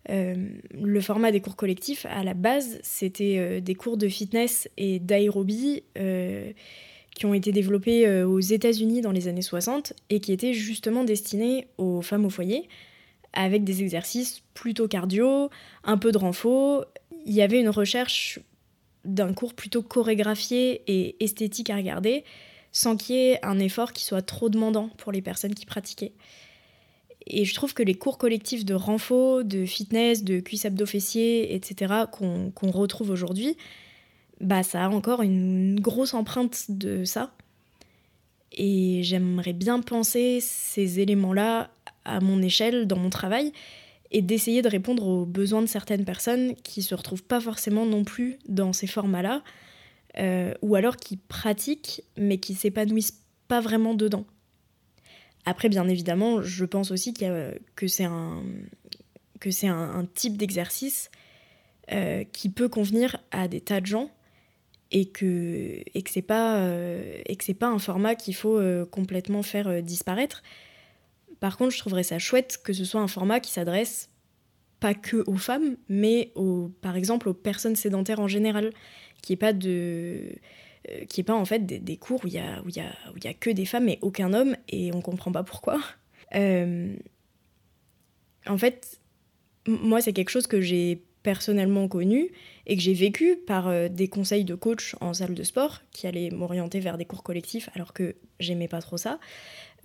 Le 0.08 1.02
format 1.02 1.32
des 1.32 1.42
cours 1.42 1.56
collectifs, 1.56 2.06
à 2.10 2.24
la 2.24 2.34
base, 2.34 2.80
c'était 2.82 3.62
des 3.62 3.76
cours 3.76 3.98
de 3.98 4.08
fitness 4.08 4.70
et 4.78 5.00
d'aérobie 5.00 5.84
qui 7.18 7.26
ont 7.26 7.34
été 7.34 7.52
développés 7.52 8.08
euh, 8.08 8.28
aux 8.28 8.40
États-Unis 8.40 9.02
dans 9.02 9.12
les 9.12 9.28
années 9.28 9.42
60 9.42 9.94
et 10.12 10.20
qui 10.20 10.32
étaient 10.32 10.54
justement 10.54 11.04
destinés 11.04 11.68
aux 11.80 12.04
femmes 12.04 12.26
au 12.26 12.30
foyer, 12.30 12.70
avec 13.34 13.64
des 13.64 13.82
exercices 13.82 14.44
plutôt 14.54 14.88
cardio, 14.88 15.50
un 15.84 15.98
peu 15.98 16.12
de 16.12 16.20
renfort. 16.20 16.86
Il 17.26 17.34
y 17.34 17.42
avait 17.42 17.60
une 17.60 17.70
recherche 17.70 18.40
d'un 19.04 19.34
cours 19.34 19.56
plutôt 19.56 19.82
chorégraphié 19.82 20.84
et 20.86 21.24
esthétique 21.24 21.72
à 21.72 21.76
regarder, 21.76 22.24
sans 22.72 22.96
qu'il 22.96 23.16
y 23.16 23.20
ait 23.20 23.40
un 23.44 23.58
effort 23.58 23.94
qui 23.94 24.04
soit 24.04 24.22
trop 24.22 24.50
demandant 24.50 24.90
pour 24.98 25.12
les 25.12 25.24
personnes 25.24 25.56
qui 25.56 25.66
pratiquaient. 25.66 26.14
Et 27.30 27.44
je 27.44 27.54
trouve 27.54 27.74
que 27.74 27.84
les 27.84 27.94
cours 27.94 28.18
collectifs 28.18 28.64
de 28.64 28.74
renfort, 28.74 29.44
de 29.44 29.66
fitness, 29.66 30.24
de 30.24 30.40
cuisse 30.40 30.66
abdos 30.66 30.86
fessiers, 30.86 31.54
etc., 31.54 31.94
qu'on 32.12 32.72
retrouve 32.72 33.10
aujourd'hui, 33.10 33.58
bah 34.40 34.64
ça 34.64 34.86
a 34.86 34.90
encore 34.90 35.22
une 35.22 35.80
grosse 35.80 36.14
empreinte 36.14 36.66
de 36.70 37.04
ça. 37.04 37.34
Et 38.54 39.02
j'aimerais 39.04 39.54
bien 39.54 39.82
penser 39.82 40.40
ces 40.42 41.02
éléments-là 41.02 41.70
à 42.06 42.22
mon 42.22 42.42
échelle, 42.42 42.88
dans 42.88 42.98
mon 42.98 43.10
travail, 43.10 43.52
et 44.12 44.22
d'essayer 44.22 44.62
de 44.62 44.70
répondre 44.70 45.06
aux 45.06 45.26
besoins 45.26 45.62
de 45.62 45.68
certaines 45.68 46.06
personnes 46.06 46.56
qui 46.64 46.82
se 46.82 46.96
retrouvent 46.96 47.24
pas 47.24 47.42
forcément 47.42 47.86
non 47.86 48.06
plus 48.06 48.40
dans 48.48 48.72
ces 48.72 48.88
formats-là, 48.88 49.44
euh, 50.18 50.54
ou 50.62 50.76
alors 50.76 50.96
qui 50.96 51.18
pratiquent 51.18 52.04
mais 52.16 52.38
qui 52.38 52.56
s'épanouissent 52.56 53.22
pas 53.50 53.60
vraiment 53.60 53.94
dedans. 53.96 54.26
Après, 55.50 55.70
bien 55.70 55.88
évidemment, 55.88 56.42
je 56.42 56.66
pense 56.66 56.92
aussi 56.92 57.14
que 57.14 57.88
c'est 57.88 58.04
un, 58.04 58.44
que 59.40 59.50
c'est 59.50 59.70
un, 59.70 60.06
type 60.14 60.36
d'exercice 60.36 61.10
euh, 61.94 62.26
qui 62.26 62.50
peut 62.50 62.68
convenir 62.68 63.16
à 63.32 63.48
des 63.48 63.62
tas 63.62 63.80
de 63.80 63.86
gens 63.86 64.12
et 64.92 65.06
que 65.06 65.84
et 65.94 66.02
que 66.02 66.10
c'est 66.10 66.22
pas 66.22 66.58
euh, 66.58 67.22
et 67.26 67.38
que 67.38 67.46
c'est 67.46 67.54
pas 67.54 67.68
un 67.68 67.80
format 67.80 68.16
qu'il 68.16 68.36
faut 68.36 68.58
euh, 68.58 68.86
complètement 68.86 69.42
faire 69.42 69.70
euh, 69.70 69.80
disparaître. 69.80 70.44
Par 71.40 71.56
contre, 71.56 71.72
je 71.72 71.80
trouverais 71.80 72.04
ça 72.04 72.20
chouette 72.20 72.60
que 72.62 72.74
ce 72.74 72.84
soit 72.84 73.00
un 73.00 73.08
format 73.08 73.40
qui 73.40 73.54
s'adresse 73.54 74.10
pas 74.82 74.94
que 74.94 75.24
aux 75.28 75.38
femmes, 75.38 75.78
mais 75.88 76.34
par 76.82 76.98
exemple 76.98 77.30
aux 77.30 77.34
personnes 77.34 77.78
sédentaires 77.78 78.20
en 78.20 78.28
général, 78.28 78.72
qui 79.22 79.32
est 79.32 79.38
pas 79.38 79.54
de 79.54 80.36
qui 81.10 81.22
est 81.22 81.24
pas 81.24 81.36
en 81.36 81.46
fait 81.46 81.66
des, 81.66 81.98
cours 81.98 82.24
où 82.24 82.28
il 82.28 82.34
y 82.34 82.40
a 82.40 82.62
où 82.66 82.70
y 82.70 82.80
a 82.80 82.92
où 83.14 83.18
y 83.24 83.28
a 83.28 83.34
que 83.34 83.50
des 83.50 83.66
femmes 83.66 83.90
et 83.90 84.00
aucun 84.02 84.34
homme 84.34 84.56
et 84.70 84.92
on 84.94 85.02
comprend 85.02 85.32
pas 85.32 85.44
pourquoi. 85.44 85.80
en 86.34 86.98
fait, 88.58 89.00
moi 89.68 90.02
c'est 90.02 90.14
quelque 90.14 90.30
chose 90.30 90.48
que 90.48 90.62
j'ai 90.62 91.02
personnellement 91.28 91.90
connu 91.90 92.32
et 92.68 92.78
que 92.78 92.82
j'ai 92.82 92.94
vécu 92.94 93.36
par 93.36 93.68
euh, 93.68 93.90
des 93.90 94.08
conseils 94.08 94.46
de 94.46 94.56
coach 94.56 94.96
en 95.02 95.14
salle 95.14 95.34
de 95.34 95.44
sport 95.44 95.82
qui 95.92 96.08
allaient 96.08 96.30
m'orienter 96.30 96.80
vers 96.80 96.98
des 96.98 97.04
cours 97.04 97.22
collectifs 97.22 97.70
alors 97.76 97.92
que 97.92 98.16
j'aimais 98.40 98.70
pas 98.70 98.82
trop 98.82 98.96
ça. 98.96 99.20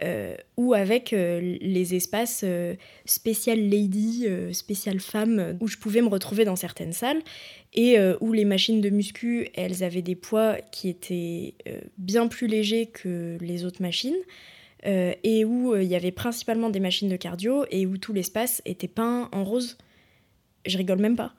Euh, 0.02 0.34
ou 0.56 0.74
avec 0.74 1.12
euh, 1.12 1.56
les 1.60 1.94
espaces 1.94 2.44
spécial 3.04 3.58
lady, 3.58 4.26
spécial 4.52 5.00
femme, 5.00 5.56
où 5.60 5.68
je 5.68 5.76
pouvais 5.76 6.00
me 6.00 6.08
retrouver 6.08 6.44
dans 6.44 6.56
certaines 6.56 6.92
salles 6.92 7.22
et 7.74 7.96
où 8.20 8.32
les 8.32 8.44
machines 8.44 8.80
de 8.80 8.90
muscu, 8.90 9.48
elles 9.54 9.82
avaient 9.82 10.02
des 10.02 10.14
poids 10.14 10.56
qui 10.72 10.88
étaient 10.88 11.54
bien 11.96 12.26
plus 12.28 12.46
légers 12.46 12.86
que 12.86 13.38
les 13.40 13.64
autres 13.64 13.80
machines. 13.80 14.16
et 14.84 15.44
où 15.44 15.76
il 15.76 15.88
y 15.88 15.94
avait 15.94 16.10
principalement 16.10 16.68
des 16.68 16.80
machines 16.80 17.08
de 17.08 17.16
cardio 17.16 17.64
et 17.70 17.86
où 17.86 17.96
tout 17.96 18.12
l'espace 18.12 18.60
était 18.64 18.88
peint 18.88 19.28
en 19.32 19.44
rose 19.44 19.78
je 20.66 20.78
rigole 20.78 20.98
même 20.98 21.16
pas. 21.16 21.34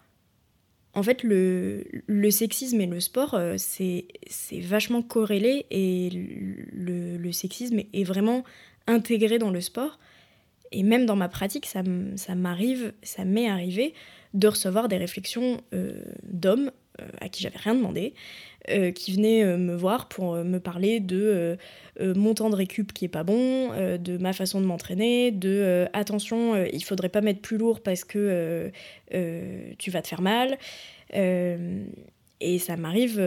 En 0.95 1.01
fait, 1.01 1.23
le, 1.23 1.83
sexisme 2.29 2.79
et 2.79 2.85
le 2.85 2.99
sport, 2.99 3.33
euh, 3.33 3.55
c'est 3.57 4.05
vachement 4.61 5.01
corrélé 5.01 5.65
et 5.71 6.09
le, 6.71 7.17
le, 7.17 7.31
sexisme 7.31 7.79
est 7.93 8.03
vraiment 8.03 8.43
intégré 8.85 9.39
dans 9.39 9.49
le 9.49 9.61
sport. 9.61 9.97
Et 10.71 10.83
même 10.83 11.05
dans 11.05 11.15
ma 11.15 11.29
pratique, 11.29 11.65
ça 11.65 12.35
m'arrive, 12.35 12.93
ça 13.01 13.25
m'est 13.25 13.47
arrivé 13.47 13.93
de 14.33 14.47
recevoir 14.47 14.87
des 14.87 14.97
réflexions 14.97 15.61
euh, 15.73 16.01
d'hommes 16.23 16.71
euh, 17.01 17.07
à 17.21 17.29
qui 17.29 17.41
j'avais 17.41 17.57
rien 17.57 17.75
demandé, 17.75 18.13
euh, 18.69 18.91
qui 18.91 19.13
venaient 19.13 19.43
euh, 19.43 19.57
me 19.57 19.75
voir 19.75 20.07
pour 20.07 20.35
me 20.35 20.59
parler 20.59 20.99
de 20.99 21.57
mon 21.99 22.33
temps 22.33 22.49
de 22.49 22.55
récup 22.55 22.91
qui 22.91 23.05
est 23.05 23.09
pas 23.09 23.23
bon, 23.23 23.69
de 23.69 24.17
ma 24.17 24.33
façon 24.33 24.59
de 24.59 24.65
m'entraîner, 24.65 25.31
de 25.31 25.85
attention, 25.93 26.55
il 26.65 26.83
faudrait 26.83 27.09
pas 27.09 27.21
mettre 27.21 27.41
plus 27.41 27.57
lourd 27.57 27.81
parce 27.81 28.03
que 28.03 28.71
tu 29.11 29.91
vas 29.91 30.01
te 30.01 30.07
faire 30.07 30.21
mal. 30.21 30.57
et 31.13 32.59
ça 32.59 32.77
m'arrive 32.77 33.19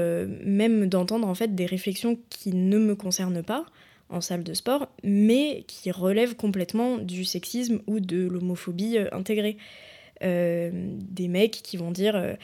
même 0.44 0.88
d'entendre 0.88 1.28
en 1.28 1.34
fait 1.34 1.54
des 1.54 1.66
réflexions 1.66 2.18
qui 2.28 2.52
ne 2.52 2.78
me 2.78 2.96
concernent 2.96 3.44
pas 3.44 3.66
en 4.08 4.20
salle 4.20 4.42
de 4.42 4.54
sport, 4.54 4.88
mais 5.04 5.64
qui 5.68 5.92
relèvent 5.92 6.34
complètement 6.34 6.98
du 6.98 7.24
sexisme 7.24 7.80
ou 7.86 8.00
de 8.00 8.26
l'homophobie 8.26 8.98
intégrée. 9.12 9.56
Des 10.20 11.28
mecs 11.28 11.62
qui 11.62 11.76
vont 11.76 11.90
dire 11.90 12.36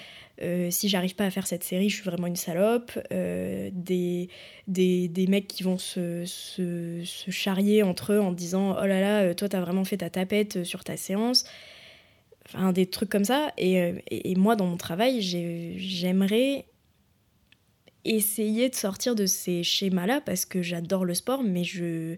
euh, 0.43 0.71
si 0.71 0.89
j'arrive 0.89 1.15
pas 1.15 1.27
à 1.27 1.31
faire 1.31 1.47
cette 1.47 1.63
série, 1.63 1.89
je 1.89 1.97
suis 1.97 2.05
vraiment 2.05 2.27
une 2.27 2.37
salope. 2.37 2.99
Euh, 3.13 3.71
des, 3.73 4.29
des, 4.67 5.09
des, 5.09 5.27
mecs 5.27 5.47
qui 5.47 5.63
vont 5.63 5.79
se, 5.79 6.25
se, 6.25 7.03
charrier 7.31 7.83
entre 7.83 8.15
eux 8.15 8.21
en 8.21 8.33
disant 8.33 8.77
Oh 8.81 8.87
là 8.87 9.01
là, 9.01 9.21
euh, 9.23 9.35
toi, 9.35 9.49
t'as 9.49 9.61
vraiment 9.61 9.85
fait 9.85 9.99
ta 9.99 10.11
tapette 10.11 10.65
sur 10.65 10.85
ta 10.85 10.97
séance. 10.97 11.45
Enfin, 12.47 12.73
des 12.73 12.87
trucs 12.87 13.11
comme 13.11 13.25
ça. 13.25 13.53
Et, 13.57 13.95
et, 14.11 14.35
moi, 14.35 14.57
dans 14.57 14.67
mon 14.67 14.77
travail, 14.77 15.21
j'aimerais 15.23 16.67
essayer 18.05 18.69
de 18.69 18.75
sortir 18.75 19.15
de 19.15 19.27
ces 19.27 19.63
schémas-là 19.63 20.21
parce 20.21 20.45
que 20.45 20.61
j'adore 20.61 21.05
le 21.05 21.15
sport, 21.15 21.45
mais 21.45 21.63
je, 21.63 22.17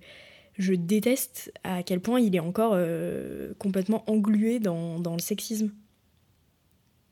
je 0.57 0.75
déteste 0.75 1.53
à 1.65 1.83
quel 1.83 2.01
point 2.01 2.21
il 2.21 2.35
est 2.37 2.41
encore 2.41 2.79
complètement 3.59 4.05
englué 4.09 4.61
dans, 4.61 4.99
dans 5.01 5.15
le 5.15 5.21
sexisme 5.21 5.73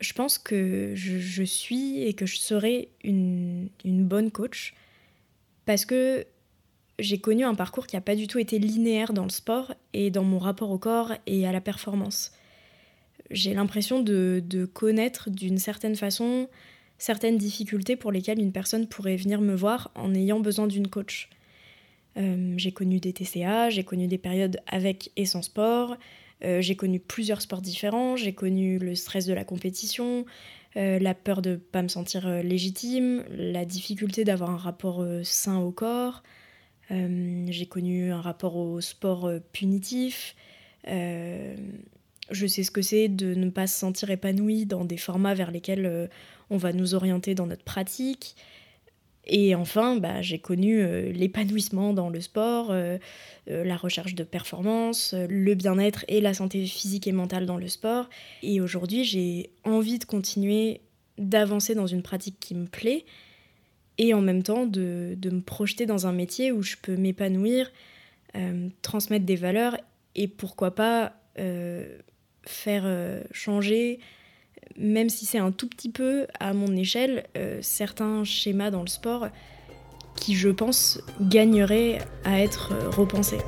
je 0.03 0.13
pense 0.13 0.37
que 0.37 0.93
je, 0.95 1.43
suis 1.45 2.03
et 2.03 2.13
que 2.13 2.27
je 2.27 2.37
serai 2.37 2.91
une, 3.05 3.69
bonne 3.85 4.31
coach 4.31 4.75
parce 5.65 5.85
que 5.85 6.27
j'ai 6.99 7.19
connu 7.19 7.45
un 7.45 7.55
parcours 7.55 7.87
qui 7.87 7.97
n'a 7.97 8.03
pas 8.03 8.17
du 8.17 8.27
tout 8.27 8.39
été 8.39 8.59
linéaire 8.59 9.13
dans 9.13 9.23
le 9.23 9.31
sport 9.31 9.75
et 9.93 10.11
dans 10.11 10.25
mon 10.25 10.39
rapport 10.39 10.71
au 10.71 10.79
corps 10.79 11.13
et 11.27 11.47
à 11.47 11.53
la 11.53 11.61
performance. 11.61 12.33
j'ai 13.31 13.55
l'impression 13.55 14.03
de, 14.03 14.43
de, 14.45 14.65
connaître 14.65 15.31
d'une 15.31 15.59
certaine 15.59 15.97
façon 15.97 16.49
certaines 16.99 17.39
difficultés 17.39 17.97
pour 17.97 18.13
lesquelles 18.13 18.41
une 18.41 18.53
personne 18.53 18.89
pourrait 18.89 19.17
venir 19.17 19.41
me 19.41 19.55
voir 19.55 19.91
en 19.95 20.15
ayant 20.15 20.41
besoin 20.41 20.67
d'une 20.67 20.89
coach. 20.89 21.31
Euh, 22.17 22.55
j'ai 22.57 22.73
connu 22.73 23.01
des 23.01 23.13
TCA, 23.13 23.71
j'ai 23.71 23.85
connu 23.85 24.07
des 24.07 24.19
périodes 24.19 24.61
avec 24.67 25.11
et 25.17 25.25
sans 25.25 25.43
sport, 25.43 25.97
euh, 26.45 26.61
j'ai 26.61 26.77
connu 26.77 27.01
plusieurs 27.01 27.41
sports 27.41 27.63
différents, 27.63 28.17
j'ai 28.17 28.35
connu 28.35 28.79
le 28.79 28.95
stress 28.95 29.27
de 29.27 29.33
la 29.33 29.45
compétition, 29.45 30.27
euh, 30.77 30.99
la 30.99 31.15
peur 31.15 31.41
de 31.41 31.51
ne 31.51 31.57
pas 31.57 31.83
me 31.83 31.89
sentir 31.89 32.29
légitime, 32.43 33.25
la 33.31 33.65
difficulté 33.65 34.25
d'avoir 34.25 34.51
un 34.51 34.57
rapport 34.57 35.05
sain 35.23 35.59
au 35.59 35.71
corps, 35.71 36.23
j'ai 36.91 37.67
connu 37.71 38.13
un 38.13 38.21
rapport 38.21 38.57
au 38.57 38.83
sport 38.83 39.31
punitif, 39.55 40.37
je 40.85 42.47
sais 42.47 42.63
ce 42.63 42.71
que 42.71 42.83
c'est 42.83 43.09
de 43.09 43.33
ne 43.35 43.49
pas 43.49 43.67
se 43.67 43.79
sentir 43.79 44.11
épanoui 44.11 44.67
dans 44.67 44.85
des 44.85 44.99
formats 44.99 45.33
vers 45.33 45.51
lesquels 45.51 46.11
on 46.51 46.59
va 46.59 46.75
nous 46.75 46.95
orienter 46.95 47.35
dans 47.35 47.47
notre 47.47 47.65
pratique. 47.65 48.37
Et 49.27 49.55
enfin, 49.55 49.97
bah, 49.97 50.21
j'ai 50.21 50.39
connu 50.39 50.81
euh, 50.81 51.13
l'épanouissement 51.13 51.93
dans 51.93 52.09
le 52.09 52.21
sport, 52.21 52.71
euh, 52.71 52.99
euh, 53.49 53.63
la 53.65 53.77
recherche 53.77 54.15
de 54.15 54.25
performance, 54.25 55.15
le 55.15 55.55
bien-être 55.55 56.05
et 56.09 56.21
la 56.21 56.35
santé 56.35 56.67
physique 56.67 57.07
et 57.07 57.13
mentale 57.13 57.47
dans 57.47 57.57
le 57.57 57.69
sport. 57.69 58.09
Et 58.43 58.61
aujourd'hui, 58.61 59.05
j'ai 59.05 59.51
envie 59.65 59.99
de 59.99 60.05
continuer 60.05 60.81
d'avancer 61.19 61.75
dans 61.75 61.87
une 61.87 62.03
pratique 62.03 62.41
qui 62.41 62.55
me 62.55 62.67
plaît 62.67 63.05
et 63.99 64.13
en 64.13 64.21
même 64.21 64.43
temps 64.43 64.67
de, 64.67 65.15
de 65.17 65.31
me 65.31 65.41
projeter 65.41 65.87
dans 65.87 66.07
un 66.07 66.13
métier 66.13 66.51
où 66.51 66.63
je 66.63 66.77
peux 66.81 66.97
m'épanouir, 66.97 67.71
transmettre 68.81 69.27
des 69.27 69.37
valeurs 69.37 69.77
et 70.15 70.27
pourquoi 70.27 70.75
pas 70.75 71.13
faire 72.47 73.23
changer 73.31 74.01
même 74.77 75.09
si 75.09 75.27
c'est 75.27 75.39
un 75.39 75.53
tout 75.53 75.69
petit 75.69 75.91
peu 75.91 76.27
à 76.41 76.53
mon 76.53 76.77
échelle, 76.77 77.27
euh, 77.37 77.59
certains 77.63 78.25
schémas 78.25 78.71
dans 78.71 78.83
le 78.83 78.89
sport 78.89 79.29
qui, 80.17 80.35
je 80.35 80.51
pense, 80.51 81.01
gagneraient 81.21 81.99
à 82.25 82.41
être 82.41 82.73
repensés. 82.97 83.41